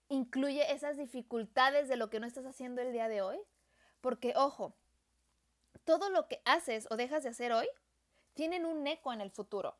incluye 0.08 0.72
esas 0.72 0.96
dificultades 0.96 1.88
de 1.88 1.96
lo 1.96 2.10
que 2.10 2.20
no 2.20 2.26
estás 2.26 2.44
haciendo 2.44 2.82
el 2.82 2.92
día 2.92 3.08
de 3.08 3.22
hoy. 3.22 3.38
Porque, 4.00 4.34
ojo, 4.36 4.74
todo 5.84 6.10
lo 6.10 6.28
que 6.28 6.42
haces 6.44 6.86
o 6.90 6.96
dejas 6.96 7.22
de 7.22 7.30
hacer 7.30 7.52
hoy 7.52 7.68
tienen 8.34 8.66
un 8.66 8.86
eco 8.86 9.12
en 9.12 9.20
el 9.20 9.30
futuro. 9.30 9.76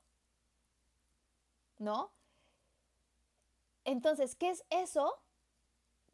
¿No? 1.78 2.10
Entonces, 3.90 4.36
¿qué 4.36 4.50
es 4.50 4.64
eso 4.70 5.20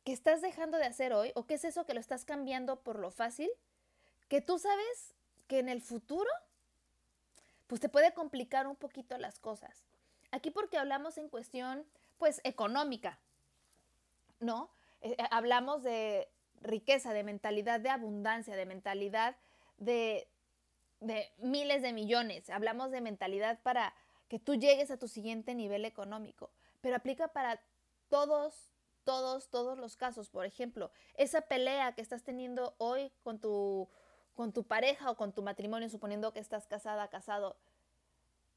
que 0.02 0.12
estás 0.12 0.40
dejando 0.40 0.78
de 0.78 0.87
hacer 0.87 1.12
hoy 1.12 1.33
o 1.35 1.45
qué 1.45 1.54
es 1.54 1.64
eso 1.64 1.85
que 1.85 1.92
lo 1.92 2.00
estás 2.00 2.25
cambiando 2.25 2.80
por 2.80 2.99
lo 2.99 3.11
fácil, 3.11 3.50
que 4.28 4.40
tú 4.40 4.59
sabes 4.59 5.14
que 5.47 5.59
en 5.59 5.68
el 5.68 5.83
futuro, 5.83 6.30
pues 7.66 7.83
te 7.83 7.90
puede 7.90 8.14
complicar 8.14 8.66
un 8.66 8.76
poquito 8.76 9.18
las 9.18 9.38
cosas. 9.38 9.85
Aquí 10.30 10.50
porque 10.50 10.78
hablamos 10.78 11.18
en 11.18 11.28
cuestión, 11.28 11.85
pues, 12.16 12.40
económica, 12.45 13.18
¿no? 14.40 14.71
Eh, 15.02 15.14
eh, 15.18 15.25
hablamos 15.30 15.83
de 15.83 16.28
riqueza, 16.62 17.12
de 17.12 17.25
mentalidad 17.25 17.78
de 17.78 17.90
abundancia, 17.90 18.56
de 18.56 18.64
mentalidad 18.64 19.37
de, 19.76 20.26
de 21.00 21.30
miles 21.37 21.83
de 21.83 21.92
millones. 21.92 22.49
Hablamos 22.49 22.90
de 22.90 23.02
mentalidad 23.02 23.59
para 23.62 23.92
que 24.28 24.38
tú 24.38 24.54
llegues 24.54 24.90
a 24.90 24.97
tu 24.97 25.09
siguiente 25.09 25.54
nivel 25.54 25.85
económico, 25.85 26.50
pero 26.80 26.97
aplica 26.97 27.28
para 27.28 27.61
todos 28.09 28.71
todos, 29.06 29.49
todos 29.49 29.78
los 29.78 29.97
casos. 29.97 30.28
Por 30.28 30.45
ejemplo, 30.45 30.90
esa 31.14 31.40
pelea 31.40 31.92
que 31.92 32.02
estás 32.02 32.25
teniendo 32.25 32.75
hoy 32.78 33.12
con 33.23 33.38
tu, 33.38 33.88
con 34.35 34.52
tu 34.52 34.64
pareja 34.64 35.11
o 35.11 35.16
con 35.16 35.33
tu 35.33 35.42
matrimonio, 35.42 35.88
suponiendo 35.88 36.33
que 36.33 36.40
estás 36.40 36.66
casada, 36.66 37.09
casado, 37.09 37.56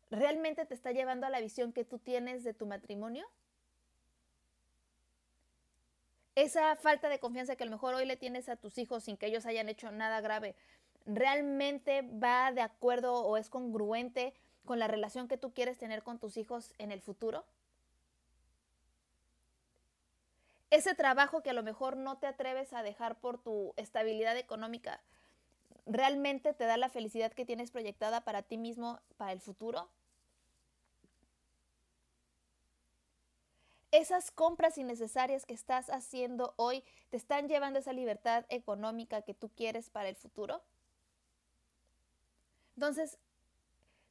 ¿realmente 0.10 0.66
te 0.66 0.74
está 0.74 0.92
llevando 0.92 1.28
a 1.28 1.30
la 1.30 1.40
visión 1.40 1.72
que 1.72 1.86
tú 1.86 2.00
tienes 2.00 2.44
de 2.44 2.56
tu 2.56 2.66
matrimonio? 2.66 3.28
Esa 6.34 6.76
falta 6.76 7.10
de 7.10 7.20
confianza 7.20 7.56
que 7.56 7.64
a 7.64 7.68
lo 7.68 7.74
mejor 7.74 7.94
hoy 7.94 8.06
le 8.06 8.18
tienes 8.18 8.50
a 8.50 8.56
tus 8.56 8.78
hijos 8.80 9.04
sin 9.04 9.18
que 9.18 9.28
ellos 9.28 9.46
hayan 9.46 9.70
hecho 9.70 9.92
nada 9.92 10.20
grave, 10.20 10.56
¿realmente 11.06 12.02
va 12.02 12.52
de 12.52 12.62
acuerdo 12.62 13.22
o 13.22 13.38
es 13.38 13.50
congruente 13.50 14.34
con 14.66 14.80
la 14.80 14.88
relación 14.88 15.28
que 15.28 15.38
tú 15.38 15.54
quieres 15.54 15.78
tener 15.78 16.02
con 16.02 16.18
tus 16.18 16.38
hijos 16.38 16.74
en 16.80 16.92
el 16.92 17.02
futuro? 17.02 17.46
Ese 20.72 20.94
trabajo 20.96 21.42
que 21.42 21.50
a 21.50 21.54
lo 21.54 21.64
mejor 21.64 21.98
no 21.98 22.18
te 22.18 22.28
atreves 22.28 22.74
a 22.74 22.84
dejar 22.84 23.20
por 23.20 23.38
tu 23.42 23.74
estabilidad 23.78 24.38
económica, 24.38 25.02
¿realmente 25.86 26.54
te 26.54 26.66
da 26.66 26.78
la 26.78 26.90
felicidad 26.90 27.32
que 27.34 27.46
tienes 27.46 27.72
proyectada 27.72 28.22
para 28.22 28.44
ti 28.44 28.58
mismo, 28.58 29.00
para 29.18 29.32
el 29.32 29.42
futuro? 29.42 29.90
Esas 33.92 34.30
compras 34.30 34.78
innecesarias 34.78 35.48
que 35.48 35.56
estás 35.56 35.90
haciendo 35.90 36.54
hoy 36.58 36.84
te 37.10 37.18
están 37.18 37.48
llevando 37.48 37.80
esa 37.80 37.92
libertad 37.92 38.46
económica 38.50 39.24
que 39.24 39.34
tú 39.34 39.50
quieres 39.50 39.90
para 39.90 40.10
el 40.10 40.16
futuro. 40.16 40.62
Entonces, 42.76 43.18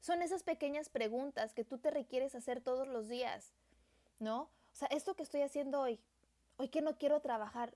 son 0.00 0.20
esas 0.20 0.42
pequeñas 0.42 0.88
preguntas 0.88 1.54
que 1.54 1.64
tú 1.64 1.78
te 1.78 1.92
requieres 1.92 2.34
hacer 2.34 2.60
todos 2.60 2.88
los 2.88 3.08
días, 3.08 3.52
¿no? 4.18 4.42
O 4.42 4.74
sea, 4.74 4.88
esto 4.88 5.14
que 5.14 5.22
estoy 5.22 5.42
haciendo 5.42 5.80
hoy, 5.80 6.00
hoy 6.58 6.68
que 6.68 6.82
no 6.82 6.98
quiero 6.98 7.20
trabajar, 7.20 7.74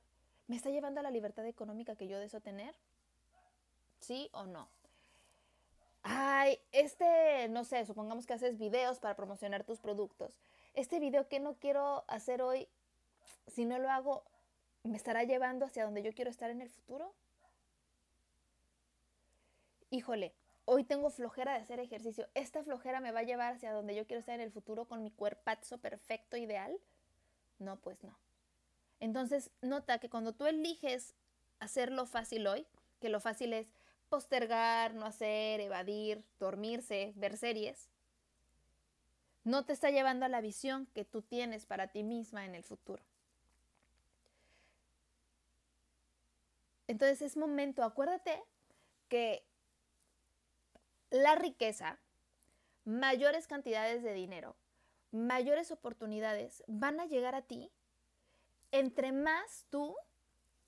¿me 0.48 0.56
está 0.56 0.68
llevando 0.68 1.00
a 1.00 1.02
la 1.02 1.10
libertad 1.10 1.46
económica 1.46 1.96
que 1.96 2.08
yo 2.08 2.18
deseo 2.18 2.40
tener? 2.40 2.74
¿Sí 4.00 4.28
o 4.32 4.44
no? 4.44 4.68
Ay, 6.02 6.58
este, 6.72 7.48
no 7.48 7.64
sé, 7.64 7.86
supongamos 7.86 8.26
que 8.26 8.34
haces 8.34 8.58
videos 8.58 8.98
para 8.98 9.14
promocionar 9.14 9.64
tus 9.64 9.78
productos. 9.78 10.36
Este 10.74 10.98
video 10.98 11.28
que 11.28 11.38
no 11.38 11.54
quiero 11.54 12.04
hacer 12.08 12.42
hoy, 12.42 12.68
si 13.46 13.64
no 13.64 13.78
lo 13.78 13.88
hago, 13.88 14.24
¿me 14.82 14.96
estará 14.96 15.22
llevando 15.22 15.64
hacia 15.64 15.84
donde 15.84 16.02
yo 16.02 16.12
quiero 16.12 16.30
estar 16.30 16.50
en 16.50 16.60
el 16.60 16.70
futuro? 16.70 17.14
Híjole, 19.90 20.34
hoy 20.64 20.82
tengo 20.82 21.10
flojera 21.10 21.52
de 21.52 21.60
hacer 21.60 21.78
ejercicio. 21.78 22.26
¿Esta 22.34 22.64
flojera 22.64 22.98
me 23.00 23.12
va 23.12 23.20
a 23.20 23.24
llevar 23.24 23.54
hacia 23.54 23.72
donde 23.72 23.94
yo 23.94 24.06
quiero 24.06 24.20
estar 24.20 24.34
en 24.34 24.40
el 24.40 24.50
futuro 24.50 24.86
con 24.86 25.04
mi 25.04 25.12
cuerpazo 25.12 25.78
perfecto, 25.78 26.36
ideal? 26.36 26.76
No, 27.58 27.76
pues 27.76 28.02
no. 28.02 28.21
Entonces, 29.02 29.50
nota 29.62 29.98
que 29.98 30.08
cuando 30.08 30.32
tú 30.32 30.46
eliges 30.46 31.16
hacerlo 31.58 32.06
fácil 32.06 32.46
hoy, 32.46 32.68
que 33.00 33.08
lo 33.08 33.18
fácil 33.18 33.52
es 33.52 33.66
postergar, 34.08 34.94
no 34.94 35.06
hacer, 35.06 35.60
evadir, 35.60 36.24
dormirse, 36.38 37.12
ver 37.16 37.36
series, 37.36 37.88
no 39.42 39.64
te 39.64 39.72
está 39.72 39.90
llevando 39.90 40.24
a 40.24 40.28
la 40.28 40.40
visión 40.40 40.86
que 40.94 41.04
tú 41.04 41.20
tienes 41.20 41.66
para 41.66 41.88
ti 41.88 42.04
misma 42.04 42.44
en 42.44 42.54
el 42.54 42.62
futuro. 42.62 43.02
Entonces 46.86 47.22
es 47.22 47.36
momento, 47.36 47.82
acuérdate 47.82 48.40
que 49.08 49.42
la 51.10 51.34
riqueza, 51.34 51.98
mayores 52.84 53.48
cantidades 53.48 54.04
de 54.04 54.14
dinero, 54.14 54.54
mayores 55.10 55.72
oportunidades 55.72 56.62
van 56.68 57.00
a 57.00 57.06
llegar 57.06 57.34
a 57.34 57.42
ti 57.42 57.72
entre 58.72 59.12
más 59.12 59.66
tú 59.70 59.94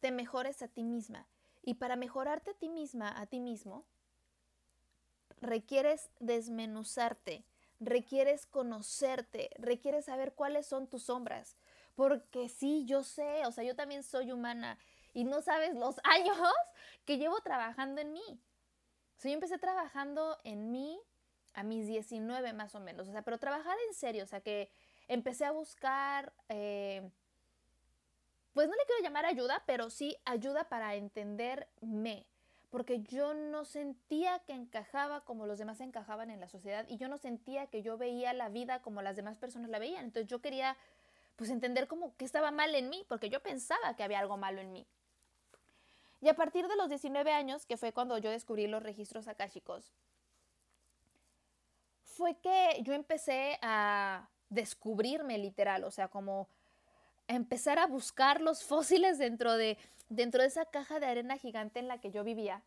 te 0.00 0.12
mejores 0.12 0.62
a 0.62 0.68
ti 0.68 0.84
misma. 0.84 1.26
Y 1.62 1.74
para 1.74 1.96
mejorarte 1.96 2.50
a 2.50 2.54
ti 2.54 2.68
misma, 2.68 3.18
a 3.18 3.26
ti 3.26 3.40
mismo, 3.40 3.86
requieres 5.40 6.10
desmenuzarte, 6.20 7.44
requieres 7.80 8.46
conocerte, 8.46 9.50
requieres 9.58 10.04
saber 10.04 10.34
cuáles 10.34 10.66
son 10.66 10.86
tus 10.86 11.04
sombras. 11.04 11.56
Porque 11.94 12.48
sí, 12.48 12.84
yo 12.84 13.02
sé, 13.02 13.46
o 13.46 13.52
sea, 13.52 13.64
yo 13.64 13.74
también 13.74 14.02
soy 14.02 14.30
humana 14.30 14.78
y 15.14 15.24
no 15.24 15.40
sabes 15.40 15.74
los 15.74 15.96
años 16.04 16.36
que 17.06 17.16
llevo 17.16 17.40
trabajando 17.40 18.02
en 18.02 18.12
mí. 18.12 18.40
O 19.16 19.20
sea, 19.20 19.30
yo 19.30 19.34
empecé 19.34 19.58
trabajando 19.58 20.38
en 20.44 20.70
mí 20.70 21.00
a 21.54 21.62
mis 21.62 21.86
19 21.86 22.52
más 22.52 22.74
o 22.74 22.80
menos, 22.80 23.08
o 23.08 23.12
sea, 23.12 23.22
pero 23.22 23.38
trabajar 23.38 23.76
en 23.88 23.94
serio, 23.94 24.24
o 24.24 24.26
sea, 24.26 24.40
que 24.40 24.70
empecé 25.08 25.46
a 25.46 25.52
buscar... 25.52 26.34
Eh, 26.50 27.10
pues 28.54 28.68
no 28.68 28.74
le 28.74 28.84
quiero 28.86 29.02
llamar 29.02 29.26
ayuda, 29.26 29.62
pero 29.66 29.90
sí 29.90 30.16
ayuda 30.24 30.68
para 30.68 30.94
entenderme, 30.94 32.24
porque 32.70 33.02
yo 33.02 33.34
no 33.34 33.64
sentía 33.64 34.38
que 34.40 34.52
encajaba 34.52 35.24
como 35.24 35.46
los 35.46 35.58
demás 35.58 35.80
encajaban 35.80 36.30
en 36.30 36.40
la 36.40 36.48
sociedad 36.48 36.86
y 36.88 36.96
yo 36.96 37.08
no 37.08 37.18
sentía 37.18 37.66
que 37.66 37.82
yo 37.82 37.98
veía 37.98 38.32
la 38.32 38.48
vida 38.48 38.80
como 38.80 39.02
las 39.02 39.16
demás 39.16 39.36
personas 39.36 39.70
la 39.70 39.78
veían. 39.78 40.06
Entonces 40.06 40.28
yo 40.28 40.40
quería 40.40 40.76
pues 41.36 41.50
entender 41.50 41.88
como 41.88 42.16
que 42.16 42.24
estaba 42.24 42.52
mal 42.52 42.74
en 42.74 42.88
mí, 42.88 43.04
porque 43.08 43.28
yo 43.28 43.42
pensaba 43.42 43.96
que 43.96 44.04
había 44.04 44.20
algo 44.20 44.36
malo 44.36 44.60
en 44.60 44.72
mí. 44.72 44.86
Y 46.20 46.28
a 46.28 46.34
partir 46.34 46.68
de 46.68 46.76
los 46.76 46.88
19 46.88 47.32
años, 47.32 47.66
que 47.66 47.76
fue 47.76 47.92
cuando 47.92 48.16
yo 48.18 48.30
descubrí 48.30 48.66
los 48.66 48.82
registros 48.82 49.28
akáshicos, 49.28 49.92
fue 52.04 52.36
que 52.36 52.80
yo 52.82 52.92
empecé 52.92 53.58
a 53.62 54.28
descubrirme 54.48 55.38
literal, 55.38 55.82
o 55.84 55.90
sea, 55.90 56.08
como 56.08 56.48
empezar 57.28 57.78
a 57.78 57.86
buscar 57.86 58.40
los 58.40 58.64
fósiles 58.64 59.18
dentro 59.18 59.56
de, 59.56 59.78
dentro 60.08 60.42
de 60.42 60.48
esa 60.48 60.64
caja 60.66 61.00
de 61.00 61.06
arena 61.06 61.36
gigante 61.36 61.78
en 61.78 61.88
la 61.88 62.00
que 62.00 62.10
yo 62.10 62.24
vivía 62.24 62.62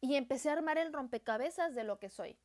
y 0.00 0.14
empecé 0.14 0.50
a 0.50 0.54
armar 0.54 0.78
el 0.78 0.92
rompecabezas 0.92 1.74
de 1.74 1.84
lo 1.84 1.98
que 1.98 2.08
soy. 2.08 2.36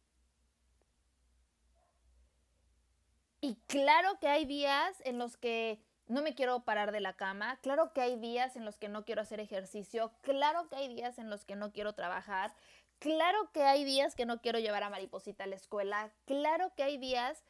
Y 3.41 3.55
claro 3.67 4.17
que 4.19 4.27
hay 4.27 4.45
días 4.45 5.01
en 5.03 5.17
los 5.17 5.37
que 5.37 5.79
no 6.07 6.21
me 6.21 6.33
quiero 6.33 6.61
parar 6.61 6.91
de 6.91 7.01
la 7.01 7.13
cama, 7.13 7.57
claro 7.61 7.93
que 7.93 8.01
hay 8.01 8.15
días 8.15 8.55
en 8.55 8.65
los 8.65 8.77
que 8.77 8.89
no 8.89 9.05
quiero 9.05 9.21
hacer 9.21 9.39
ejercicio, 9.39 10.11
claro 10.21 10.69
que 10.69 10.75
hay 10.75 10.93
días 10.93 11.17
en 11.17 11.29
los 11.29 11.45
que 11.45 11.55
no 11.55 11.71
quiero 11.71 11.93
trabajar, 11.93 12.53
claro 12.99 13.51
que 13.51 13.63
hay 13.63 13.83
días 13.83 14.15
que 14.15 14.25
no 14.25 14.41
quiero 14.41 14.59
llevar 14.59 14.83
a 14.83 14.89
Mariposita 14.89 15.43
a 15.43 15.47
la 15.47 15.55
escuela, 15.55 16.11
claro 16.25 16.73
que 16.75 16.83
hay 16.83 16.97
días 16.97 17.43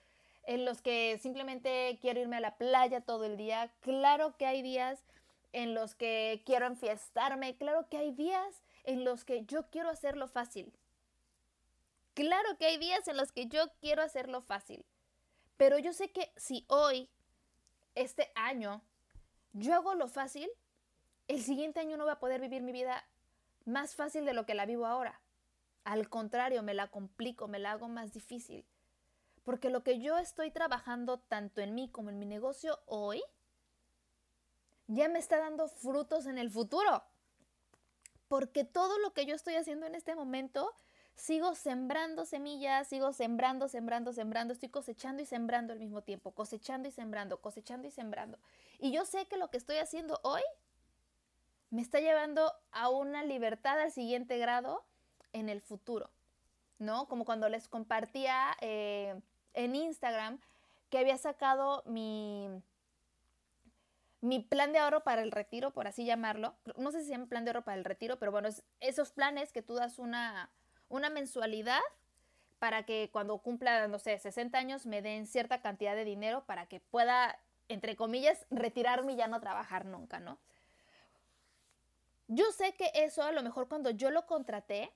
en 0.46 0.66
los 0.66 0.82
que 0.82 1.18
simplemente 1.22 1.98
quiero 2.02 2.20
irme 2.20 2.38
a 2.38 2.42
la 2.42 2.58
playa 2.58 3.02
todo 3.02 3.26
el 3.26 3.38
día, 3.38 3.72
claro 3.82 4.36
que 4.38 4.46
hay 4.46 4.62
días 4.62 5.04
en 5.54 5.74
los 5.74 5.96
que 5.96 6.42
quiero 6.46 6.66
enfiestarme, 6.66 7.56
claro 7.56 7.88
que 7.90 7.98
hay 7.98 8.12
días 8.12 8.64
en 8.84 9.06
los 9.06 9.24
que 9.24 9.46
yo 9.46 9.70
quiero 9.70 9.90
hacerlo 9.90 10.28
fácil. 10.28 10.74
Claro 12.14 12.58
que 12.58 12.66
hay 12.66 12.78
días 12.78 13.08
en 13.08 13.18
los 13.18 13.32
que 13.32 13.48
yo 13.48 13.72
quiero 13.80 14.04
hacerlo 14.04 14.42
fácil. 14.42 14.86
Pero 15.58 15.80
yo 15.80 15.94
sé 15.94 16.12
que 16.12 16.32
si 16.36 16.66
hoy, 16.68 17.10
este 17.96 18.32
año, 18.36 18.84
yo 19.54 19.74
hago 19.74 19.96
lo 19.96 20.08
fácil, 20.08 20.50
el 21.28 21.42
siguiente 21.42 21.80
año 21.80 21.98
no 21.98 22.04
voy 22.04 22.14
a 22.14 22.20
poder 22.20 22.42
vivir 22.42 22.62
mi 22.62 22.72
vida 22.72 23.04
más 23.66 23.96
fácil 23.96 24.26
de 24.26 24.34
lo 24.34 24.46
que 24.46 24.56
la 24.56 24.66
vivo 24.66 24.86
ahora. 24.86 25.22
Al 25.84 26.10
contrario, 26.10 26.64
me 26.64 26.74
la 26.74 26.88
complico, 26.88 27.48
me 27.48 27.60
la 27.60 27.72
hago 27.72 27.88
más 27.88 28.14
difícil. 28.14 28.66
Porque 29.44 29.70
lo 29.70 29.84
que 29.84 30.00
yo 30.00 30.18
estoy 30.18 30.52
trabajando 30.52 31.20
tanto 31.20 31.62
en 31.62 31.76
mí 31.76 31.90
como 31.90 32.10
en 32.10 32.20
mi 32.20 32.26
negocio 32.26 32.80
hoy, 32.86 33.22
ya 34.88 35.10
me 35.10 35.20
está 35.20 35.38
dando 35.40 35.68
frutos 35.68 36.26
en 36.26 36.38
el 36.38 36.50
futuro. 36.50 37.04
Porque 38.28 38.64
todo 38.64 38.98
lo 39.00 39.14
que 39.14 39.26
yo 39.26 39.36
estoy 39.36 39.56
haciendo 39.56 39.86
en 39.86 39.96
este 39.96 40.16
momento, 40.16 40.74
sigo 41.16 41.56
sembrando 41.56 42.26
semillas, 42.26 42.88
sigo 42.88 43.14
sembrando, 43.14 43.68
sembrando, 43.68 44.14
sembrando, 44.14 44.54
estoy 44.54 44.70
cosechando 44.70 45.22
y 45.22 45.26
sembrando 45.26 45.74
al 45.74 45.80
mismo 45.80 46.02
tiempo, 46.02 46.32
cosechando 46.32 46.88
y 46.88 46.92
sembrando, 46.92 47.42
cosechando 47.42 47.88
y 47.88 47.92
sembrando. 47.92 48.40
Y 48.80 48.92
yo 48.92 49.06
sé 49.06 49.28
que 49.28 49.38
lo 49.38 49.50
que 49.50 49.58
estoy 49.58 49.78
haciendo 49.78 50.20
hoy 50.24 50.42
me 51.70 51.82
está 51.82 52.00
llevando 52.00 52.54
a 52.72 52.90
una 52.90 53.24
libertad 53.24 53.80
al 53.80 53.92
siguiente 53.92 54.38
grado 54.38 54.84
en 55.34 55.50
el 55.50 55.62
futuro, 55.62 56.10
¿no? 56.78 57.08
Como 57.08 57.26
cuando 57.26 57.50
les 57.50 57.68
compartía 57.68 58.56
eh, 58.62 59.20
en 59.54 59.76
Instagram 59.76 60.40
que 60.90 61.00
había 61.00 61.18
sacado 61.18 61.84
mi, 61.86 62.50
mi 64.22 64.40
plan 64.40 64.72
de 64.72 64.80
ahorro 64.80 65.04
para 65.04 65.22
el 65.22 65.32
retiro, 65.32 65.72
por 65.72 65.88
así 65.88 66.06
llamarlo. 66.06 66.56
No 66.78 66.92
sé 66.92 67.00
si 67.00 67.08
se 67.08 67.12
llama 67.12 67.26
plan 67.26 67.46
de 67.46 67.52
ahorro 67.52 67.64
para 67.64 67.78
el 67.78 67.84
retiro, 67.84 68.20
pero 68.20 68.32
bueno, 68.32 68.48
es 68.48 68.64
esos 68.80 69.12
planes 69.12 69.52
que 69.52 69.62
tú 69.62 69.76
das 69.76 70.00
una, 70.00 70.50
una 70.90 71.10
mensualidad 71.10 71.82
para 72.60 72.84
que 72.84 73.10
cuando 73.12 73.40
cumpla, 73.40 73.90
no 73.90 74.00
sé, 74.00 74.18
60 74.18 74.58
años 74.58 74.86
me 74.86 75.02
den 75.02 75.28
cierta 75.28 75.62
cantidad 75.62 75.96
de 75.96 76.06
dinero 76.06 76.46
para 76.46 76.68
que 76.68 76.80
pueda, 76.80 77.38
entre 77.68 77.98
comillas, 77.98 78.46
retirarme 78.50 79.14
y 79.14 79.16
ya 79.18 79.28
no 79.28 79.42
trabajar 79.42 79.86
nunca, 79.86 80.20
¿no? 80.20 80.38
Yo 82.30 82.50
sé 82.54 82.74
que 82.76 82.90
eso 82.94 83.22
a 83.24 83.34
lo 83.34 83.44
mejor 83.44 83.68
cuando 83.68 83.90
yo 83.90 84.12
lo 84.12 84.26
contraté, 84.26 84.94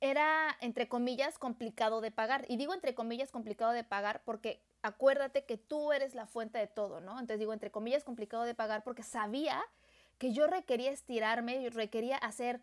era, 0.00 0.56
entre 0.60 0.88
comillas, 0.88 1.38
complicado 1.38 2.00
de 2.00 2.10
pagar. 2.10 2.44
Y 2.48 2.56
digo 2.56 2.74
entre 2.74 2.94
comillas 2.94 3.30
complicado 3.30 3.72
de 3.72 3.84
pagar 3.84 4.22
porque 4.24 4.60
acuérdate 4.82 5.44
que 5.44 5.56
tú 5.56 5.92
eres 5.92 6.14
la 6.14 6.26
fuente 6.26 6.58
de 6.58 6.66
todo, 6.66 7.00
¿no? 7.00 7.12
Entonces 7.12 7.38
digo 7.38 7.52
entre 7.52 7.70
comillas 7.70 8.04
complicado 8.04 8.44
de 8.44 8.54
pagar 8.54 8.84
porque 8.84 9.02
sabía 9.02 9.60
que 10.18 10.32
yo 10.32 10.46
requería 10.46 10.90
estirarme 10.90 11.56
y 11.56 11.68
requería 11.68 12.16
hacer 12.16 12.60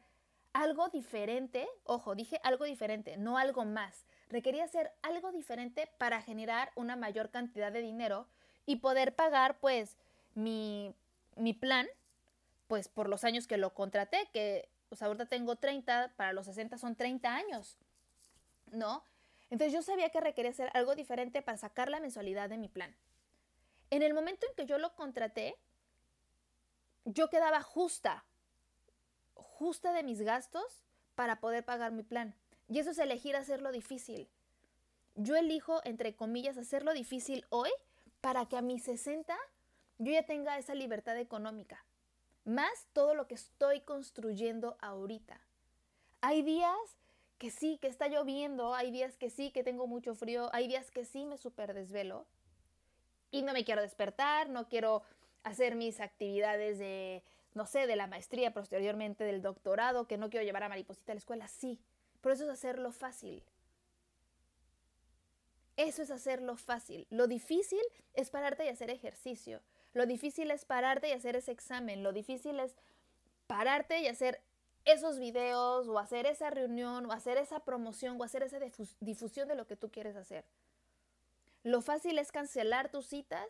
algo 0.53 0.89
diferente. 0.89 1.67
Ojo, 1.83 2.15
dije 2.15 2.39
algo 2.43 2.65
diferente, 2.65 3.17
no 3.17 3.37
algo 3.37 3.65
más. 3.65 4.05
Requería 4.29 4.63
hacer 4.63 4.91
algo 5.01 5.31
diferente 5.31 5.89
para 5.97 6.21
generar 6.21 6.71
una 6.75 6.95
mayor 6.95 7.29
cantidad 7.29 7.71
de 7.71 7.81
dinero 7.81 8.27
y 8.65 8.77
poder 8.77 9.13
pagar 9.13 9.59
pues 9.59 9.97
mi, 10.33 10.93
mi 11.35 11.53
plan 11.53 11.87
pues 12.67 12.87
por 12.87 13.09
los 13.09 13.23
años 13.23 13.45
que 13.47 13.57
lo 13.57 13.73
contraté, 13.73 14.27
que 14.33 14.67
pues 14.95 15.03
ahorita 15.03 15.25
tengo 15.25 15.57
30, 15.57 16.13
para 16.15 16.31
los 16.31 16.45
60 16.45 16.77
son 16.77 16.95
30 16.95 17.35
años, 17.35 17.77
¿no? 18.71 19.03
Entonces 19.49 19.73
yo 19.73 19.81
sabía 19.81 20.09
que 20.09 20.21
requería 20.21 20.51
hacer 20.51 20.71
algo 20.73 20.95
diferente 20.95 21.41
para 21.41 21.57
sacar 21.57 21.89
la 21.89 21.99
mensualidad 21.99 22.47
de 22.47 22.57
mi 22.57 22.69
plan. 22.69 22.95
En 23.89 24.03
el 24.03 24.13
momento 24.13 24.47
en 24.47 24.55
que 24.55 24.65
yo 24.65 24.77
lo 24.77 24.95
contraté, 24.95 25.57
yo 27.03 27.29
quedaba 27.29 27.61
justa, 27.61 28.23
justa 29.33 29.91
de 29.91 30.03
mis 30.03 30.21
gastos 30.21 30.85
para 31.15 31.41
poder 31.41 31.65
pagar 31.65 31.91
mi 31.91 32.03
plan. 32.03 32.33
Y 32.69 32.79
eso 32.79 32.91
es 32.91 32.97
elegir 32.97 33.35
hacerlo 33.35 33.73
difícil. 33.73 34.29
Yo 35.15 35.35
elijo, 35.35 35.81
entre 35.83 36.15
comillas, 36.15 36.57
hacerlo 36.57 36.93
difícil 36.93 37.45
hoy 37.49 37.71
para 38.21 38.45
que 38.45 38.55
a 38.55 38.61
mis 38.61 38.85
60 38.85 39.37
yo 39.97 40.13
ya 40.13 40.23
tenga 40.25 40.57
esa 40.57 40.73
libertad 40.73 41.17
económica 41.17 41.83
más 42.45 42.87
todo 42.93 43.13
lo 43.15 43.27
que 43.27 43.35
estoy 43.35 43.81
construyendo 43.81 44.77
ahorita. 44.79 45.41
Hay 46.21 46.41
días 46.41 46.77
que 47.37 47.51
sí, 47.51 47.77
que 47.81 47.87
está 47.87 48.07
lloviendo, 48.07 48.73
hay 48.73 48.91
días 48.91 49.17
que 49.17 49.29
sí, 49.29 49.51
que 49.51 49.63
tengo 49.63 49.87
mucho 49.87 50.15
frío, 50.15 50.49
hay 50.53 50.67
días 50.67 50.89
que 50.91 51.05
sí 51.05 51.25
me 51.25 51.37
super 51.37 51.73
desvelo 51.73 52.25
y 53.31 53.41
no 53.41 53.51
me 53.51 53.65
quiero 53.65 53.81
despertar, 53.81 54.49
no 54.49 54.69
quiero 54.69 55.03
hacer 55.43 55.75
mis 55.75 55.99
actividades 55.99 56.79
de, 56.79 57.23
no 57.53 57.65
sé, 57.65 57.87
de 57.87 57.95
la 57.95 58.07
maestría, 58.07 58.53
posteriormente 58.53 59.23
del 59.23 59.41
doctorado, 59.41 60.07
que 60.07 60.17
no 60.17 60.29
quiero 60.29 60.45
llevar 60.45 60.63
a 60.63 60.69
Mariposita 60.69 61.11
a 61.11 61.15
la 61.15 61.19
escuela, 61.19 61.47
sí, 61.47 61.79
pero 62.21 62.33
eso 62.33 62.45
es 62.45 62.49
hacerlo 62.49 62.91
fácil. 62.91 63.43
Eso 65.77 66.01
es 66.01 66.09
hacerlo 66.09 66.55
fácil. 66.55 67.05
Lo 67.09 67.27
difícil 67.27 67.81
es 68.13 68.29
pararte 68.29 68.65
y 68.65 68.69
hacer 68.69 68.89
ejercicio. 68.89 69.61
Lo 69.95 70.05
difícil 70.05 70.51
es 70.51 70.65
pararte 70.65 71.07
y 71.07 71.13
hacer 71.13 71.37
ese 71.37 71.53
examen. 71.53 72.03
Lo 72.03 72.11
difícil 72.11 72.59
es 72.59 72.75
pararte 73.47 74.01
y 74.01 74.07
hacer 74.07 74.41
esos 74.83 75.19
videos 75.19 75.87
o 75.87 75.97
hacer 75.97 76.25
esa 76.25 76.49
reunión 76.49 77.05
o 77.05 77.13
hacer 77.13 77.37
esa 77.37 77.61
promoción 77.61 78.19
o 78.19 78.23
hacer 78.25 78.43
esa 78.43 78.59
difusión 78.99 79.47
de 79.47 79.55
lo 79.55 79.65
que 79.65 79.77
tú 79.77 79.89
quieres 79.89 80.17
hacer. 80.17 80.43
Lo 81.63 81.81
fácil 81.81 82.19
es 82.19 82.33
cancelar 82.33 82.91
tus 82.91 83.05
citas 83.05 83.47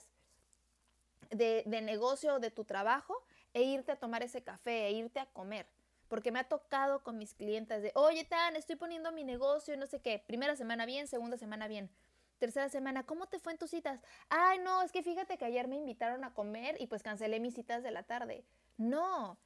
de, 1.31 1.63
de 1.65 1.81
negocio 1.81 2.35
o 2.35 2.39
de 2.39 2.51
tu 2.51 2.63
trabajo 2.63 3.25
e 3.55 3.63
irte 3.63 3.93
a 3.93 3.95
tomar 3.95 4.21
ese 4.21 4.43
café, 4.43 4.85
e 4.85 4.91
irte 4.91 5.19
a 5.19 5.25
comer. 5.25 5.65
Porque 6.09 6.31
me 6.31 6.37
ha 6.37 6.47
tocado 6.47 7.01
con 7.01 7.17
mis 7.17 7.33
clientes 7.33 7.81
de, 7.81 7.91
oye, 7.95 8.23
Tan, 8.23 8.55
estoy 8.55 8.75
poniendo 8.75 9.11
mi 9.11 9.23
negocio 9.23 9.73
y 9.73 9.77
no 9.77 9.87
sé 9.87 9.99
qué. 9.99 10.23
Primera 10.27 10.55
semana 10.55 10.85
bien, 10.85 11.07
segunda 11.07 11.37
semana 11.37 11.67
bien. 11.67 11.89
Tercera 12.37 12.67
semana, 12.69 13.05
¿cómo 13.05 13.27
te 13.27 13.39
fue 13.39 13.53
en 13.53 13.57
tus 13.57 13.69
citas? 13.69 14.01
Ay, 14.29 14.59
no, 14.59 14.81
es 14.81 14.91
que 14.91 15.03
fíjate 15.03 15.37
que 15.37 15.45
ayer 15.45 15.67
me 15.67 15.77
invitaron 15.77 16.23
a 16.23 16.33
comer 16.33 16.75
y 16.79 16.87
pues 16.87 17.01
cancelé 17.01 17.39
mis 17.39 17.55
citas 17.55 17.81
de 17.81 17.91
la 17.91 18.03
tarde. 18.03 18.45
No, 18.77 19.37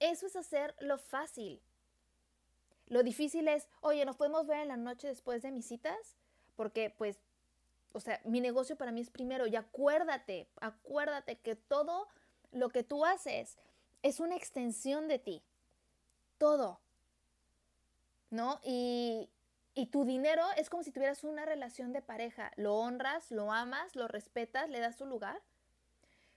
eso 0.00 0.26
es 0.26 0.34
hacer 0.34 0.74
lo 0.80 0.98
fácil. 0.98 1.62
Lo 2.86 3.02
difícil 3.02 3.46
es, 3.48 3.68
oye, 3.80 4.04
¿nos 4.04 4.16
podemos 4.16 4.46
ver 4.46 4.60
en 4.60 4.68
la 4.68 4.76
noche 4.76 5.06
después 5.06 5.42
de 5.42 5.52
mis 5.52 5.66
citas? 5.66 6.16
Porque 6.56 6.90
pues, 6.90 7.20
o 7.92 8.00
sea, 8.00 8.20
mi 8.24 8.40
negocio 8.40 8.76
para 8.76 8.90
mí 8.90 9.00
es 9.00 9.10
primero 9.10 9.46
y 9.46 9.54
acuérdate, 9.54 10.48
acuérdate 10.60 11.38
que 11.38 11.54
todo 11.54 12.08
lo 12.50 12.70
que 12.70 12.82
tú 12.82 13.04
haces 13.04 13.56
es 14.02 14.18
una 14.18 14.36
extensión 14.36 15.06
de 15.06 15.18
ti. 15.20 15.42
Todo. 16.38 16.80
¿No? 18.30 18.60
Y, 18.64 19.30
y 19.74 19.86
tu 19.86 20.04
dinero 20.04 20.44
es 20.56 20.68
como 20.68 20.82
si 20.82 20.92
tuvieras 20.92 21.24
una 21.24 21.44
relación 21.44 21.92
de 21.92 22.02
pareja. 22.02 22.52
Lo 22.56 22.76
honras, 22.76 23.30
lo 23.30 23.52
amas, 23.52 23.96
lo 23.96 24.06
respetas, 24.06 24.68
le 24.68 24.80
das 24.80 24.96
su 24.96 25.06
lugar. 25.06 25.40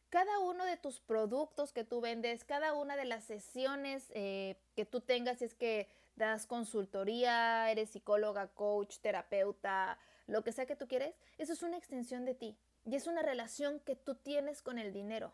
Cada 0.09 0.39
uno 0.39 0.63
de 0.63 0.77
tus 0.77 1.01
productos 1.01 1.73
que 1.73 1.83
tú 1.83 1.99
vendes, 1.99 2.45
cada 2.45 2.73
una 2.73 2.95
de 2.95 3.05
las 3.05 3.25
sesiones 3.25 4.09
eh, 4.13 4.55
que 4.75 4.85
tú 4.85 5.01
tengas, 5.01 5.39
si 5.39 5.45
es 5.45 5.55
que 5.55 5.89
das 6.15 6.45
consultoría, 6.45 7.69
eres 7.69 7.89
psicóloga, 7.89 8.47
coach, 8.47 8.99
terapeuta, 8.99 9.99
lo 10.27 10.43
que 10.43 10.53
sea 10.53 10.65
que 10.65 10.77
tú 10.77 10.87
quieres, 10.87 11.15
eso 11.37 11.51
es 11.51 11.61
una 11.63 11.77
extensión 11.77 12.23
de 12.23 12.35
ti. 12.35 12.57
Y 12.85 12.95
es 12.95 13.07
una 13.07 13.21
relación 13.21 13.79
que 13.81 13.95
tú 13.95 14.15
tienes 14.15 14.61
con 14.61 14.79
el 14.79 14.93
dinero. 14.93 15.33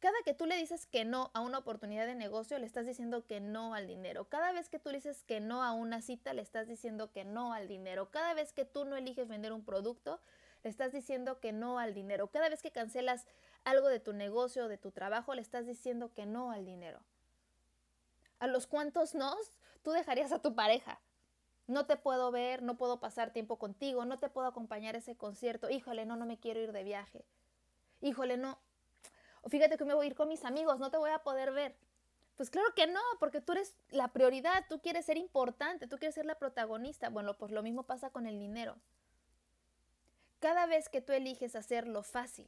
Cada 0.00 0.16
que 0.24 0.32
tú 0.32 0.46
le 0.46 0.56
dices 0.56 0.86
que 0.86 1.04
no 1.04 1.32
a 1.34 1.40
una 1.40 1.58
oportunidad 1.58 2.06
de 2.06 2.14
negocio, 2.14 2.58
le 2.58 2.66
estás 2.66 2.86
diciendo 2.86 3.26
que 3.26 3.40
no 3.40 3.74
al 3.74 3.88
dinero. 3.88 4.28
Cada 4.28 4.52
vez 4.52 4.68
que 4.68 4.78
tú 4.78 4.90
le 4.90 4.98
dices 4.98 5.24
que 5.24 5.40
no 5.40 5.62
a 5.64 5.72
una 5.72 6.02
cita, 6.02 6.32
le 6.34 6.42
estás 6.42 6.68
diciendo 6.68 7.10
que 7.10 7.24
no 7.24 7.52
al 7.52 7.66
dinero. 7.66 8.10
Cada 8.10 8.32
vez 8.34 8.52
que 8.52 8.64
tú 8.64 8.84
no 8.84 8.96
eliges 8.96 9.26
vender 9.26 9.52
un 9.52 9.64
producto, 9.64 10.20
le 10.62 10.70
estás 10.70 10.92
diciendo 10.92 11.40
que 11.40 11.52
no 11.52 11.80
al 11.80 11.94
dinero. 11.94 12.28
Cada 12.28 12.48
vez 12.48 12.62
que 12.62 12.70
cancelas 12.70 13.26
algo 13.64 13.88
de 13.88 13.98
tu 13.98 14.12
negocio 14.12 14.66
o 14.66 14.68
de 14.68 14.78
tu 14.78 14.92
trabajo, 14.92 15.34
le 15.34 15.40
estás 15.40 15.66
diciendo 15.66 16.12
que 16.14 16.26
no 16.26 16.52
al 16.52 16.64
dinero. 16.64 17.00
¿A 18.38 18.46
los 18.46 18.68
cuantos 18.68 19.16
nos 19.16 19.52
tú 19.82 19.90
dejarías 19.90 20.30
a 20.30 20.40
tu 20.40 20.54
pareja? 20.54 21.00
No 21.66 21.86
te 21.86 21.96
puedo 21.96 22.30
ver, 22.30 22.62
no 22.62 22.78
puedo 22.78 23.00
pasar 23.00 23.32
tiempo 23.32 23.58
contigo, 23.58 24.04
no 24.04 24.20
te 24.20 24.28
puedo 24.28 24.46
acompañar 24.46 24.94
a 24.94 24.98
ese 24.98 25.16
concierto. 25.16 25.68
Híjole, 25.70 26.06
no, 26.06 26.14
no 26.14 26.24
me 26.24 26.38
quiero 26.38 26.60
ir 26.60 26.72
de 26.72 26.84
viaje. 26.84 27.24
Híjole, 28.00 28.36
no, 28.36 28.58
o 29.42 29.48
fíjate 29.48 29.76
que 29.76 29.84
me 29.84 29.94
voy 29.94 30.06
a 30.06 30.08
ir 30.08 30.14
con 30.14 30.28
mis 30.28 30.44
amigos, 30.44 30.78
no 30.78 30.90
te 30.90 30.96
voy 30.96 31.10
a 31.10 31.20
poder 31.20 31.52
ver. 31.52 31.74
Pues 32.36 32.50
claro 32.50 32.68
que 32.74 32.86
no, 32.86 33.00
porque 33.18 33.40
tú 33.40 33.52
eres 33.52 33.74
la 33.90 34.08
prioridad, 34.08 34.64
tú 34.68 34.80
quieres 34.80 35.06
ser 35.06 35.16
importante, 35.16 35.88
tú 35.88 35.98
quieres 35.98 36.14
ser 36.14 36.24
la 36.24 36.36
protagonista. 36.36 37.08
Bueno, 37.08 37.36
pues 37.36 37.50
lo 37.50 37.62
mismo 37.62 37.82
pasa 37.82 38.10
con 38.10 38.26
el 38.26 38.38
dinero. 38.38 38.76
Cada 40.38 40.66
vez 40.66 40.88
que 40.88 41.00
tú 41.00 41.12
eliges 41.12 41.56
hacerlo 41.56 42.04
fácil, 42.04 42.46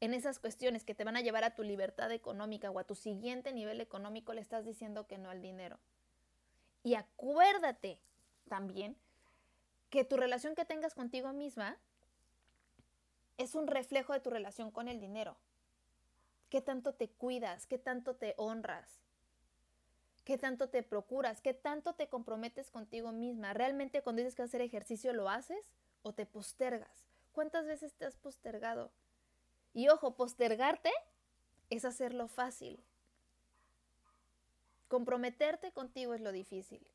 en 0.00 0.14
esas 0.14 0.38
cuestiones 0.38 0.84
que 0.84 0.94
te 0.94 1.02
van 1.02 1.16
a 1.16 1.20
llevar 1.20 1.42
a 1.42 1.54
tu 1.54 1.64
libertad 1.64 2.12
económica 2.12 2.70
o 2.70 2.78
a 2.78 2.84
tu 2.84 2.94
siguiente 2.94 3.52
nivel 3.52 3.80
económico, 3.80 4.32
le 4.32 4.40
estás 4.40 4.64
diciendo 4.64 5.08
que 5.08 5.18
no 5.18 5.30
al 5.30 5.42
dinero. 5.42 5.80
Y 6.84 6.94
acuérdate 6.94 7.98
también 8.48 8.96
que 9.90 10.04
tu 10.04 10.16
relación 10.16 10.54
que 10.54 10.64
tengas 10.64 10.94
contigo 10.94 11.32
misma 11.32 11.76
es 13.38 13.54
un 13.54 13.66
reflejo 13.66 14.12
de 14.12 14.20
tu 14.20 14.30
relación 14.30 14.70
con 14.70 14.88
el 14.88 15.00
dinero. 15.00 15.36
¿Qué 16.50 16.60
tanto 16.60 16.92
te 16.92 17.08
cuidas? 17.08 17.66
¿Qué 17.66 17.78
tanto 17.78 18.16
te 18.16 18.34
honras? 18.36 19.00
¿Qué 20.24 20.36
tanto 20.36 20.68
te 20.68 20.82
procuras? 20.82 21.40
¿Qué 21.40 21.54
tanto 21.54 21.94
te 21.94 22.08
comprometes 22.08 22.70
contigo 22.70 23.12
misma? 23.12 23.54
¿Realmente 23.54 24.02
cuando 24.02 24.20
dices 24.20 24.34
que 24.34 24.42
hacer 24.42 24.60
ejercicio 24.60 25.12
lo 25.12 25.30
haces 25.30 25.64
o 26.02 26.12
te 26.12 26.26
postergas? 26.26 27.06
¿Cuántas 27.32 27.66
veces 27.66 27.94
te 27.94 28.04
has 28.04 28.16
postergado? 28.16 28.90
Y 29.72 29.88
ojo, 29.88 30.16
postergarte 30.16 30.90
es 31.70 31.84
hacerlo 31.84 32.28
fácil. 32.28 32.82
Comprometerte 34.88 35.70
contigo 35.72 36.14
es 36.14 36.20
lo 36.20 36.32
difícil. 36.32 36.86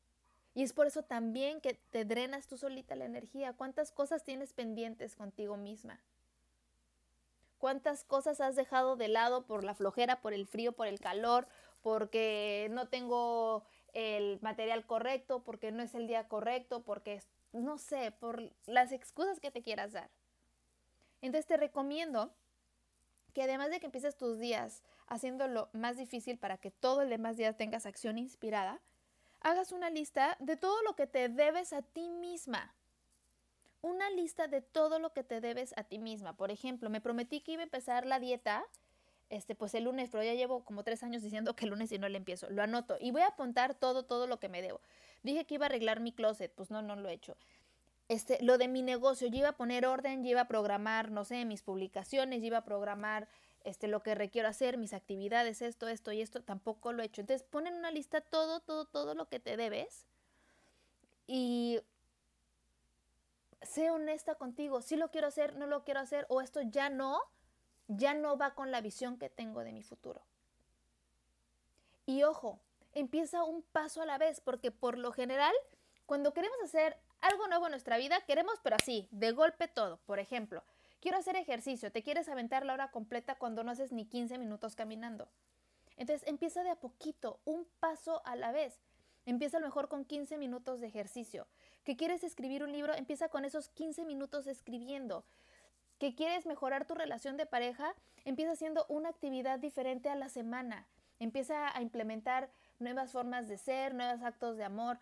Y 0.54 0.62
es 0.62 0.72
por 0.72 0.86
eso 0.86 1.02
también 1.02 1.60
que 1.60 1.74
te 1.90 2.04
drenas 2.04 2.46
tú 2.46 2.56
solita 2.56 2.94
la 2.94 3.06
energía. 3.06 3.54
¿Cuántas 3.54 3.90
cosas 3.90 4.24
tienes 4.24 4.52
pendientes 4.52 5.16
contigo 5.16 5.56
misma? 5.56 6.00
¿Cuántas 7.64 8.04
cosas 8.04 8.42
has 8.42 8.56
dejado 8.56 8.94
de 8.94 9.08
lado 9.08 9.46
por 9.46 9.64
la 9.64 9.72
flojera, 9.74 10.20
por 10.20 10.34
el 10.34 10.46
frío, 10.46 10.72
por 10.72 10.86
el 10.86 11.00
calor, 11.00 11.48
porque 11.80 12.68
no 12.72 12.88
tengo 12.88 13.64
el 13.94 14.38
material 14.42 14.84
correcto, 14.84 15.42
porque 15.44 15.72
no 15.72 15.82
es 15.82 15.94
el 15.94 16.06
día 16.06 16.28
correcto, 16.28 16.82
porque 16.82 17.22
no 17.52 17.78
sé, 17.78 18.12
por 18.12 18.52
las 18.66 18.92
excusas 18.92 19.40
que 19.40 19.50
te 19.50 19.62
quieras 19.62 19.92
dar? 19.92 20.10
Entonces 21.22 21.46
te 21.46 21.56
recomiendo 21.56 22.34
que 23.32 23.44
además 23.44 23.70
de 23.70 23.80
que 23.80 23.86
empieces 23.86 24.18
tus 24.18 24.38
días 24.38 24.82
haciéndolo 25.06 25.70
más 25.72 25.96
difícil 25.96 26.38
para 26.38 26.58
que 26.58 26.70
todo 26.70 27.00
el 27.00 27.08
demás 27.08 27.38
día 27.38 27.56
tengas 27.56 27.86
acción 27.86 28.18
inspirada, 28.18 28.82
hagas 29.40 29.72
una 29.72 29.88
lista 29.88 30.36
de 30.38 30.58
todo 30.58 30.82
lo 30.82 30.96
que 30.96 31.06
te 31.06 31.30
debes 31.30 31.72
a 31.72 31.80
ti 31.80 32.10
misma. 32.10 32.74
Una 33.84 34.08
lista 34.08 34.48
de 34.48 34.62
todo 34.62 34.98
lo 34.98 35.12
que 35.12 35.22
te 35.22 35.42
debes 35.42 35.74
a 35.76 35.84
ti 35.84 35.98
misma. 35.98 36.34
Por 36.34 36.50
ejemplo, 36.50 36.88
me 36.88 37.02
prometí 37.02 37.40
que 37.42 37.52
iba 37.52 37.60
a 37.60 37.64
empezar 37.64 38.06
la 38.06 38.18
dieta, 38.18 38.64
este, 39.28 39.54
pues 39.54 39.74
el 39.74 39.84
lunes, 39.84 40.08
pero 40.10 40.24
ya 40.24 40.32
llevo 40.32 40.64
como 40.64 40.84
tres 40.84 41.02
años 41.02 41.22
diciendo 41.22 41.54
que 41.54 41.66
el 41.66 41.70
lunes 41.72 41.92
y 41.92 41.98
no 41.98 42.08
le 42.08 42.16
empiezo. 42.16 42.48
Lo 42.48 42.62
anoto 42.62 42.96
y 42.98 43.10
voy 43.10 43.20
a 43.20 43.26
apuntar 43.26 43.74
todo, 43.74 44.02
todo 44.04 44.26
lo 44.26 44.40
que 44.40 44.48
me 44.48 44.62
debo. 44.62 44.80
Dije 45.22 45.44
que 45.44 45.56
iba 45.56 45.66
a 45.66 45.68
arreglar 45.68 46.00
mi 46.00 46.12
closet, 46.12 46.50
pues 46.54 46.70
no, 46.70 46.80
no 46.80 46.96
lo 46.96 47.10
he 47.10 47.12
hecho. 47.12 47.36
Este, 48.08 48.42
lo 48.42 48.56
de 48.56 48.68
mi 48.68 48.80
negocio, 48.80 49.28
yo 49.28 49.36
iba 49.36 49.50
a 49.50 49.56
poner 49.58 49.84
orden, 49.84 50.24
yo 50.24 50.30
iba 50.30 50.40
a 50.40 50.48
programar, 50.48 51.10
no 51.10 51.26
sé, 51.26 51.44
mis 51.44 51.60
publicaciones, 51.60 52.40
yo 52.40 52.46
iba 52.46 52.58
a 52.58 52.64
programar 52.64 53.28
este, 53.64 53.86
lo 53.86 54.02
que 54.02 54.14
requiero 54.14 54.48
hacer, 54.48 54.78
mis 54.78 54.94
actividades, 54.94 55.60
esto, 55.60 55.88
esto 55.88 56.10
y 56.10 56.22
esto, 56.22 56.42
tampoco 56.42 56.94
lo 56.94 57.02
he 57.02 57.06
hecho. 57.06 57.20
Entonces 57.20 57.46
ponen 57.46 57.74
una 57.74 57.90
lista 57.90 58.22
todo, 58.22 58.60
todo, 58.60 58.86
todo 58.86 59.14
lo 59.14 59.28
que 59.28 59.40
te 59.40 59.58
debes 59.58 60.06
y 61.26 61.80
sé 63.64 63.90
honesta 63.90 64.34
contigo, 64.34 64.82
si 64.82 64.96
lo 64.96 65.10
quiero 65.10 65.28
hacer, 65.28 65.56
no 65.56 65.66
lo 65.66 65.84
quiero 65.84 66.00
hacer 66.00 66.26
o 66.28 66.40
esto 66.40 66.60
ya 66.62 66.90
no, 66.90 67.20
ya 67.88 68.14
no 68.14 68.36
va 68.36 68.54
con 68.54 68.70
la 68.70 68.80
visión 68.80 69.18
que 69.18 69.30
tengo 69.30 69.64
de 69.64 69.72
mi 69.72 69.82
futuro. 69.82 70.22
Y 72.06 72.22
ojo, 72.22 72.60
empieza 72.92 73.44
un 73.44 73.62
paso 73.62 74.02
a 74.02 74.06
la 74.06 74.18
vez, 74.18 74.40
porque 74.40 74.70
por 74.70 74.98
lo 74.98 75.12
general, 75.12 75.54
cuando 76.06 76.34
queremos 76.34 76.58
hacer 76.62 76.98
algo 77.20 77.46
nuevo 77.48 77.66
en 77.66 77.70
nuestra 77.70 77.96
vida, 77.96 78.20
queremos, 78.26 78.60
pero 78.62 78.76
así, 78.76 79.08
de 79.10 79.32
golpe 79.32 79.68
todo. 79.68 79.98
Por 80.04 80.18
ejemplo, 80.18 80.62
Quiero 81.04 81.18
hacer 81.18 81.36
ejercicio, 81.36 81.92
te 81.92 82.02
quieres 82.02 82.30
aventar 82.30 82.64
la 82.64 82.72
hora 82.72 82.90
completa 82.90 83.34
cuando 83.34 83.62
no 83.62 83.70
haces 83.70 83.92
ni 83.92 84.06
15 84.06 84.38
minutos 84.38 84.74
caminando. 84.74 85.28
Entonces 85.98 86.26
empieza 86.26 86.62
de 86.62 86.70
a 86.70 86.76
poquito, 86.76 87.40
un 87.44 87.66
paso 87.78 88.22
a 88.24 88.36
la 88.36 88.52
vez. 88.52 88.80
Empieza 89.26 89.58
a 89.58 89.60
lo 89.60 89.66
mejor 89.66 89.88
con 89.88 90.06
15 90.06 90.38
minutos 90.38 90.80
de 90.80 90.86
ejercicio. 90.86 91.46
¿Que 91.84 91.96
quieres 91.96 92.24
escribir 92.24 92.64
un 92.64 92.72
libro? 92.72 92.94
Empieza 92.94 93.28
con 93.28 93.44
esos 93.44 93.68
15 93.68 94.06
minutos 94.06 94.46
escribiendo. 94.46 95.22
¿Que 95.98 96.14
quieres 96.14 96.46
mejorar 96.46 96.86
tu 96.86 96.94
relación 96.94 97.36
de 97.36 97.44
pareja? 97.44 97.94
Empieza 98.24 98.52
haciendo 98.52 98.86
una 98.88 99.10
actividad 99.10 99.58
diferente 99.58 100.08
a 100.08 100.16
la 100.16 100.30
semana. 100.30 100.86
Empieza 101.20 101.76
a 101.76 101.82
implementar 101.82 102.50
nuevas 102.78 103.12
formas 103.12 103.48
de 103.48 103.58
ser, 103.58 103.94
nuevos 103.94 104.22
actos 104.22 104.56
de 104.56 104.64
amor. 104.64 104.98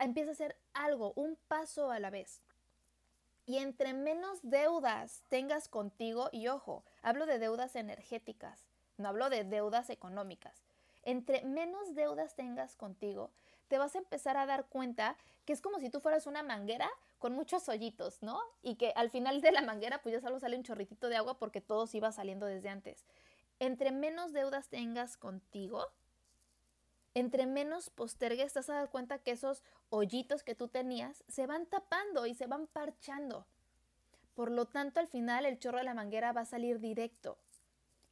Empieza 0.00 0.30
a 0.30 0.32
hacer 0.32 0.56
algo, 0.72 1.12
un 1.14 1.38
paso 1.46 1.92
a 1.92 2.00
la 2.00 2.10
vez. 2.10 2.42
Y 3.46 3.58
entre 3.58 3.92
menos 3.92 4.40
deudas 4.42 5.22
tengas 5.28 5.68
contigo, 5.68 6.30
y 6.32 6.48
ojo, 6.48 6.82
hablo 7.02 7.26
de 7.26 7.38
deudas 7.38 7.76
energéticas, 7.76 8.66
no 8.96 9.08
hablo 9.08 9.30
de 9.30 9.44
deudas 9.44 9.88
económicas. 9.90 10.64
Entre 11.02 11.44
menos 11.44 11.94
deudas 11.94 12.34
tengas 12.34 12.74
contigo, 12.74 13.30
te 13.68 13.78
vas 13.78 13.94
a 13.94 13.98
empezar 13.98 14.36
a 14.36 14.46
dar 14.46 14.66
cuenta 14.66 15.16
que 15.44 15.52
es 15.52 15.60
como 15.60 15.78
si 15.78 15.90
tú 15.90 16.00
fueras 16.00 16.26
una 16.26 16.42
manguera 16.42 16.90
con 17.18 17.32
muchos 17.32 17.68
hoyitos, 17.68 18.22
¿no? 18.22 18.40
Y 18.62 18.76
que 18.76 18.92
al 18.96 19.10
final 19.10 19.40
de 19.40 19.52
la 19.52 19.62
manguera 19.62 20.02
pues 20.02 20.14
ya 20.14 20.20
solo 20.20 20.38
sale 20.38 20.56
un 20.56 20.62
chorritito 20.62 21.08
de 21.08 21.16
agua 21.16 21.38
porque 21.38 21.60
todo 21.60 21.86
se 21.86 21.98
iba 21.98 22.12
saliendo 22.12 22.46
desde 22.46 22.68
antes. 22.68 23.04
Entre 23.58 23.92
menos 23.92 24.32
deudas 24.32 24.68
tengas 24.68 25.16
contigo, 25.16 25.86
entre 27.14 27.46
menos 27.46 27.90
postergues, 27.90 28.52
te 28.52 28.58
vas 28.58 28.70
a 28.70 28.74
dar 28.74 28.90
cuenta 28.90 29.18
que 29.18 29.30
esos 29.30 29.62
hoyitos 29.88 30.42
que 30.42 30.56
tú 30.56 30.68
tenías 30.68 31.24
se 31.28 31.46
van 31.46 31.66
tapando 31.66 32.26
y 32.26 32.34
se 32.34 32.46
van 32.46 32.66
parchando. 32.66 33.46
Por 34.34 34.50
lo 34.50 34.66
tanto, 34.66 34.98
al 34.98 35.06
final 35.06 35.46
el 35.46 35.60
chorro 35.60 35.78
de 35.78 35.84
la 35.84 35.94
manguera 35.94 36.32
va 36.32 36.40
a 36.40 36.46
salir 36.46 36.80
directo. 36.80 37.38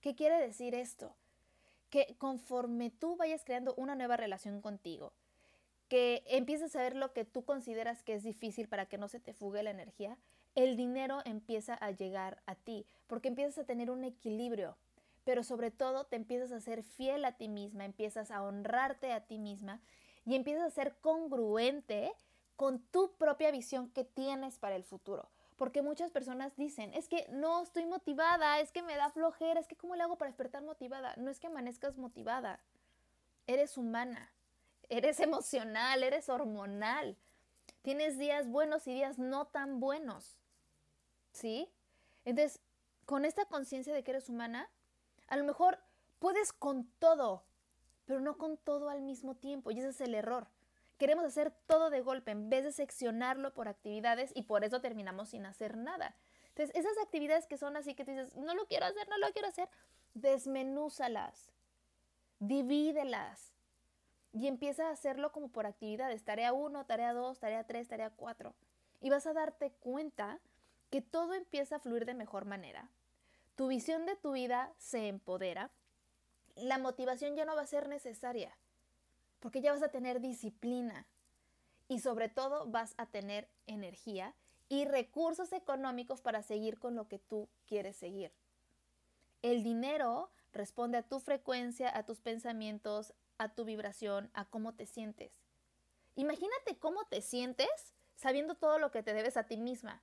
¿Qué 0.00 0.14
quiere 0.14 0.38
decir 0.38 0.74
esto? 0.74 1.16
Que 1.90 2.16
conforme 2.16 2.90
tú 2.90 3.16
vayas 3.16 3.44
creando 3.44 3.74
una 3.76 3.96
nueva 3.96 4.16
relación 4.16 4.60
contigo, 4.60 5.12
que 5.92 6.24
empieces 6.26 6.74
a 6.74 6.80
ver 6.80 6.96
lo 6.96 7.12
que 7.12 7.26
tú 7.26 7.44
consideras 7.44 8.02
que 8.02 8.14
es 8.14 8.22
difícil 8.22 8.66
para 8.66 8.86
que 8.86 8.96
no 8.96 9.08
se 9.08 9.20
te 9.20 9.34
fugue 9.34 9.62
la 9.62 9.68
energía, 9.68 10.16
el 10.54 10.74
dinero 10.74 11.18
empieza 11.26 11.74
a 11.74 11.90
llegar 11.90 12.42
a 12.46 12.54
ti, 12.54 12.86
porque 13.06 13.28
empiezas 13.28 13.58
a 13.58 13.66
tener 13.66 13.90
un 13.90 14.02
equilibrio 14.02 14.78
pero 15.24 15.44
sobre 15.44 15.70
todo 15.70 16.04
te 16.04 16.16
empiezas 16.16 16.52
a 16.52 16.60
ser 16.60 16.82
fiel 16.82 17.26
a 17.26 17.32
ti 17.32 17.48
misma, 17.48 17.84
empiezas 17.84 18.30
a 18.30 18.42
honrarte 18.42 19.12
a 19.12 19.20
ti 19.20 19.38
misma 19.38 19.80
y 20.24 20.34
empiezas 20.34 20.64
a 20.64 20.70
ser 20.70 20.96
congruente 21.00 22.12
con 22.56 22.80
tu 22.80 23.12
propia 23.16 23.50
visión 23.50 23.90
que 23.90 24.04
tienes 24.04 24.58
para 24.58 24.76
el 24.76 24.84
futuro. 24.84 25.28
Porque 25.56 25.82
muchas 25.82 26.10
personas 26.10 26.56
dicen, 26.56 26.92
es 26.94 27.08
que 27.08 27.26
no 27.30 27.62
estoy 27.62 27.86
motivada, 27.86 28.58
es 28.60 28.72
que 28.72 28.82
me 28.82 28.96
da 28.96 29.10
flojera, 29.10 29.60
es 29.60 29.68
que 29.68 29.76
¿cómo 29.76 29.94
le 29.94 30.02
hago 30.02 30.16
para 30.16 30.30
despertar 30.30 30.62
motivada? 30.62 31.14
No 31.18 31.30
es 31.30 31.38
que 31.38 31.46
amanezcas 31.46 31.98
motivada, 31.98 32.60
eres 33.46 33.76
humana, 33.78 34.32
eres 34.92 35.20
emocional, 35.20 36.02
eres 36.02 36.28
hormonal. 36.28 37.16
Tienes 37.80 38.18
días 38.18 38.46
buenos 38.46 38.86
y 38.86 38.94
días 38.94 39.18
no 39.18 39.46
tan 39.46 39.80
buenos. 39.80 40.38
¿Sí? 41.32 41.72
Entonces, 42.24 42.60
con 43.06 43.24
esta 43.24 43.46
conciencia 43.46 43.94
de 43.94 44.04
que 44.04 44.10
eres 44.10 44.28
humana, 44.28 44.70
a 45.28 45.36
lo 45.36 45.44
mejor 45.44 45.78
puedes 46.18 46.52
con 46.52 46.86
todo, 46.98 47.44
pero 48.04 48.20
no 48.20 48.36
con 48.36 48.58
todo 48.58 48.90
al 48.90 49.00
mismo 49.00 49.34
tiempo. 49.34 49.70
Y 49.70 49.78
ese 49.78 49.88
es 49.88 50.00
el 50.02 50.14
error. 50.14 50.46
Queremos 50.98 51.24
hacer 51.24 51.50
todo 51.66 51.90
de 51.90 52.02
golpe 52.02 52.30
en 52.30 52.50
vez 52.50 52.62
de 52.62 52.72
seccionarlo 52.72 53.54
por 53.54 53.68
actividades 53.68 54.30
y 54.34 54.42
por 54.42 54.62
eso 54.62 54.80
terminamos 54.80 55.30
sin 55.30 55.46
hacer 55.46 55.76
nada. 55.76 56.14
Entonces, 56.48 56.76
esas 56.76 56.96
actividades 56.98 57.46
que 57.46 57.56
son 57.56 57.76
así 57.76 57.94
que 57.94 58.04
tú 58.04 58.10
dices, 58.10 58.36
no 58.36 58.54
lo 58.54 58.66
quiero 58.66 58.84
hacer, 58.84 59.08
no 59.08 59.16
lo 59.16 59.32
quiero 59.32 59.48
hacer, 59.48 59.70
desmenúzalas, 60.12 61.50
divídelas 62.38 63.51
y 64.32 64.46
empieza 64.46 64.88
a 64.88 64.92
hacerlo 64.92 65.32
como 65.32 65.48
por 65.48 65.66
actividades, 65.66 66.24
tarea 66.24 66.52
1, 66.52 66.86
tarea 66.86 67.12
2, 67.12 67.38
tarea 67.38 67.64
3, 67.64 67.88
tarea 67.88 68.10
4. 68.10 68.54
Y 69.00 69.10
vas 69.10 69.26
a 69.26 69.32
darte 69.32 69.72
cuenta 69.72 70.40
que 70.90 71.02
todo 71.02 71.34
empieza 71.34 71.76
a 71.76 71.78
fluir 71.80 72.04
de 72.04 72.14
mejor 72.14 72.44
manera, 72.44 72.90
tu 73.56 73.68
visión 73.68 74.06
de 74.06 74.16
tu 74.16 74.32
vida 74.32 74.72
se 74.78 75.08
empodera, 75.08 75.70
la 76.56 76.78
motivación 76.78 77.36
ya 77.36 77.44
no 77.44 77.54
va 77.54 77.62
a 77.62 77.66
ser 77.66 77.88
necesaria, 77.88 78.56
porque 79.40 79.60
ya 79.60 79.72
vas 79.72 79.82
a 79.82 79.90
tener 79.90 80.20
disciplina 80.20 81.06
y 81.88 82.00
sobre 82.00 82.28
todo 82.28 82.66
vas 82.66 82.94
a 82.96 83.06
tener 83.06 83.48
energía 83.66 84.34
y 84.68 84.84
recursos 84.84 85.52
económicos 85.52 86.20
para 86.22 86.42
seguir 86.42 86.78
con 86.78 86.94
lo 86.94 87.08
que 87.08 87.18
tú 87.18 87.48
quieres 87.66 87.96
seguir. 87.96 88.32
El 89.42 89.62
dinero 89.62 90.30
responde 90.52 90.98
a 90.98 91.02
tu 91.02 91.20
frecuencia, 91.20 91.94
a 91.96 92.04
tus 92.04 92.20
pensamientos, 92.20 93.12
a 93.42 93.54
tu 93.54 93.64
vibración, 93.64 94.30
a 94.34 94.44
cómo 94.44 94.74
te 94.74 94.86
sientes. 94.86 95.32
Imagínate 96.14 96.78
cómo 96.78 97.04
te 97.06 97.22
sientes 97.22 97.94
sabiendo 98.16 98.54
todo 98.54 98.78
lo 98.78 98.90
que 98.90 99.02
te 99.02 99.14
debes 99.14 99.36
a 99.36 99.44
ti 99.44 99.56
misma 99.56 100.02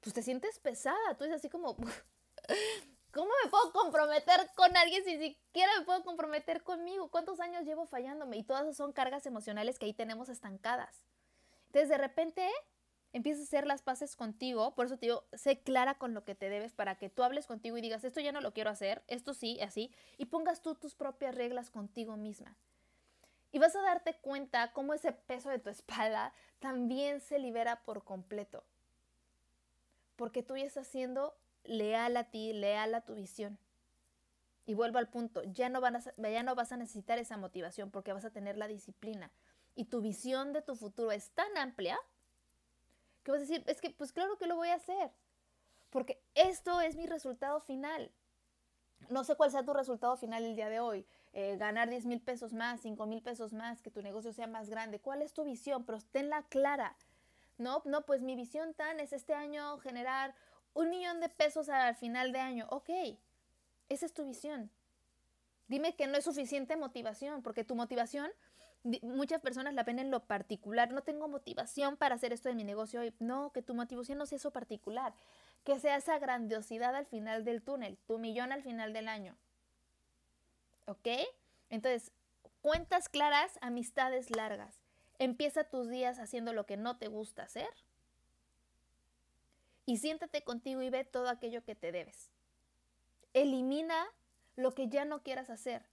pues 0.00 0.14
te 0.14 0.22
sientes 0.22 0.58
pesada, 0.58 1.14
tú 1.16 1.24
dices 1.24 1.40
así 1.40 1.48
como, 1.48 1.76
¿cómo 3.12 3.30
me 3.44 3.50
puedo 3.50 3.72
comprometer 3.72 4.50
con 4.56 4.76
alguien 4.76 5.04
si 5.04 5.18
siquiera 5.18 5.70
me 5.78 5.84
puedo 5.84 6.02
comprometer 6.04 6.62
conmigo? 6.62 7.10
¿Cuántos 7.10 7.40
años 7.40 7.64
llevo 7.64 7.86
fallándome? 7.86 8.38
Y 8.38 8.42
todas 8.42 8.76
son 8.76 8.92
cargas 8.92 9.26
emocionales 9.26 9.78
que 9.78 9.86
ahí 9.86 9.92
tenemos 9.92 10.28
estancadas. 10.28 11.02
Entonces 11.66 11.88
de 11.88 11.98
repente 11.98 12.50
empieza 13.12 13.40
a 13.40 13.44
hacer 13.44 13.66
las 13.66 13.82
paces 13.82 14.16
contigo, 14.16 14.74
por 14.74 14.86
eso 14.86 14.96
te 14.96 15.06
digo, 15.06 15.24
sé 15.32 15.60
clara 15.60 15.94
con 15.94 16.14
lo 16.14 16.24
que 16.24 16.34
te 16.34 16.48
debes 16.48 16.72
para 16.72 16.96
que 16.96 17.10
tú 17.10 17.22
hables 17.22 17.46
contigo 17.46 17.76
y 17.76 17.80
digas, 17.80 18.04
esto 18.04 18.20
ya 18.20 18.32
no 18.32 18.40
lo 18.40 18.52
quiero 18.52 18.70
hacer, 18.70 19.02
esto 19.08 19.34
sí, 19.34 19.60
así, 19.60 19.92
y 20.18 20.26
pongas 20.26 20.62
tú 20.62 20.74
tus 20.74 20.94
propias 20.94 21.34
reglas 21.34 21.70
contigo 21.70 22.16
misma. 22.16 22.56
Y 23.52 23.58
vas 23.58 23.74
a 23.74 23.82
darte 23.82 24.14
cuenta 24.14 24.72
cómo 24.72 24.94
ese 24.94 25.12
peso 25.12 25.50
de 25.50 25.58
tu 25.58 25.70
espalda 25.70 26.32
también 26.60 27.20
se 27.20 27.38
libera 27.38 27.82
por 27.82 28.04
completo. 28.04 28.62
Porque 30.14 30.42
tú 30.42 30.56
ya 30.56 30.64
estás 30.64 30.86
siendo 30.86 31.34
leal 31.64 32.16
a 32.16 32.24
ti, 32.24 32.52
leal 32.52 32.94
a 32.94 33.00
tu 33.00 33.14
visión. 33.14 33.58
Y 34.66 34.74
vuelvo 34.74 34.98
al 34.98 35.08
punto, 35.08 35.42
ya 35.42 35.68
no, 35.68 35.80
ya 36.18 36.42
no 36.44 36.54
vas 36.54 36.70
a 36.70 36.76
necesitar 36.76 37.18
esa 37.18 37.36
motivación 37.36 37.90
porque 37.90 38.12
vas 38.12 38.24
a 38.24 38.30
tener 38.30 38.56
la 38.56 38.68
disciplina. 38.68 39.32
Y 39.74 39.86
tu 39.86 40.00
visión 40.00 40.52
de 40.52 40.62
tu 40.62 40.76
futuro 40.76 41.10
es 41.10 41.30
tan 41.30 41.56
amplia 41.56 41.98
que 43.32 43.38
vas 43.38 43.48
a 43.48 43.52
decir, 43.52 43.64
es 43.66 43.80
que 43.80 43.90
pues 43.90 44.12
claro 44.12 44.36
que 44.38 44.46
lo 44.46 44.56
voy 44.56 44.68
a 44.68 44.74
hacer. 44.74 45.12
Porque 45.90 46.22
esto 46.34 46.80
es 46.80 46.96
mi 46.96 47.06
resultado 47.06 47.60
final. 47.60 48.10
No 49.08 49.24
sé 49.24 49.34
cuál 49.34 49.50
sea 49.50 49.64
tu 49.64 49.72
resultado 49.72 50.16
final 50.16 50.44
el 50.44 50.56
día 50.56 50.68
de 50.68 50.80
hoy. 50.80 51.06
Eh, 51.32 51.56
ganar 51.56 51.88
10 51.88 52.06
mil 52.06 52.20
pesos 52.20 52.52
más, 52.52 52.80
5 52.80 53.06
mil 53.06 53.22
pesos 53.22 53.52
más, 53.52 53.82
que 53.82 53.90
tu 53.90 54.02
negocio 54.02 54.32
sea 54.32 54.46
más 54.46 54.68
grande. 54.68 55.00
¿Cuál 55.00 55.22
es 55.22 55.32
tu 55.32 55.44
visión? 55.44 55.84
Pero 55.84 55.98
tenla 56.12 56.42
clara. 56.44 56.96
No, 57.58 57.82
no, 57.84 58.06
pues 58.06 58.22
mi 58.22 58.36
visión 58.36 58.74
tan 58.74 59.00
es 59.00 59.12
este 59.12 59.34
año 59.34 59.78
generar 59.78 60.34
un 60.74 60.90
millón 60.90 61.20
de 61.20 61.28
pesos 61.28 61.68
al 61.68 61.94
final 61.96 62.32
de 62.32 62.40
año. 62.40 62.66
Ok, 62.70 62.90
esa 63.88 64.06
es 64.06 64.14
tu 64.14 64.24
visión. 64.24 64.70
Dime 65.70 65.94
que 65.94 66.08
no 66.08 66.18
es 66.18 66.24
suficiente 66.24 66.76
motivación, 66.76 67.44
porque 67.44 67.62
tu 67.62 67.76
motivación, 67.76 68.28
muchas 69.02 69.40
personas 69.40 69.72
la 69.72 69.84
ven 69.84 70.00
en 70.00 70.10
lo 70.10 70.26
particular. 70.26 70.90
No 70.90 71.04
tengo 71.04 71.28
motivación 71.28 71.96
para 71.96 72.16
hacer 72.16 72.32
esto 72.32 72.48
en 72.48 72.56
mi 72.56 72.64
negocio. 72.64 73.02
No, 73.20 73.52
que 73.52 73.62
tu 73.62 73.72
motivación 73.72 74.18
no 74.18 74.26
sea 74.26 74.34
eso 74.34 74.50
particular. 74.50 75.14
Que 75.62 75.78
sea 75.78 75.94
esa 75.94 76.18
grandiosidad 76.18 76.96
al 76.96 77.06
final 77.06 77.44
del 77.44 77.62
túnel, 77.62 77.98
tu 78.08 78.18
millón 78.18 78.50
al 78.50 78.64
final 78.64 78.92
del 78.92 79.06
año. 79.06 79.36
¿Ok? 80.86 81.06
Entonces, 81.68 82.10
cuentas 82.62 83.08
claras, 83.08 83.56
amistades 83.60 84.34
largas. 84.34 84.82
Empieza 85.20 85.62
tus 85.62 85.88
días 85.88 86.18
haciendo 86.18 86.52
lo 86.52 86.66
que 86.66 86.78
no 86.78 86.98
te 86.98 87.06
gusta 87.06 87.44
hacer. 87.44 87.70
Y 89.86 89.98
siéntate 89.98 90.42
contigo 90.42 90.82
y 90.82 90.90
ve 90.90 91.04
todo 91.04 91.28
aquello 91.28 91.62
que 91.62 91.76
te 91.76 91.92
debes. 91.92 92.28
Elimina 93.34 94.08
lo 94.56 94.74
que 94.74 94.88
ya 94.88 95.04
no 95.04 95.22
quieras 95.22 95.50
hacer. 95.50 95.84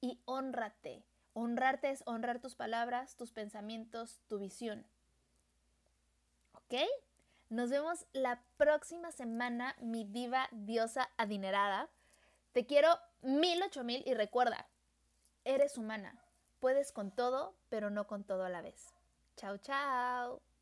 Y 0.00 0.20
honrate. 0.24 1.04
Honrarte 1.32 1.90
es 1.90 2.02
honrar 2.06 2.40
tus 2.40 2.54
palabras, 2.54 3.16
tus 3.16 3.32
pensamientos, 3.32 4.20
tu 4.28 4.38
visión. 4.38 4.86
¿Ok? 6.52 6.74
Nos 7.50 7.70
vemos 7.70 8.06
la 8.12 8.42
próxima 8.56 9.12
semana, 9.12 9.76
mi 9.80 10.04
diva 10.04 10.48
diosa 10.52 11.10
adinerada. 11.16 11.88
Te 12.52 12.66
quiero 12.66 12.88
mil, 13.22 13.62
ocho 13.62 13.84
mil 13.84 14.02
y 14.06 14.14
recuerda, 14.14 14.68
eres 15.44 15.76
humana. 15.76 16.18
Puedes 16.60 16.92
con 16.92 17.10
todo, 17.10 17.54
pero 17.68 17.90
no 17.90 18.06
con 18.06 18.24
todo 18.24 18.44
a 18.44 18.48
la 18.48 18.62
vez. 18.62 18.94
Chao, 19.36 19.58
chao. 19.58 20.53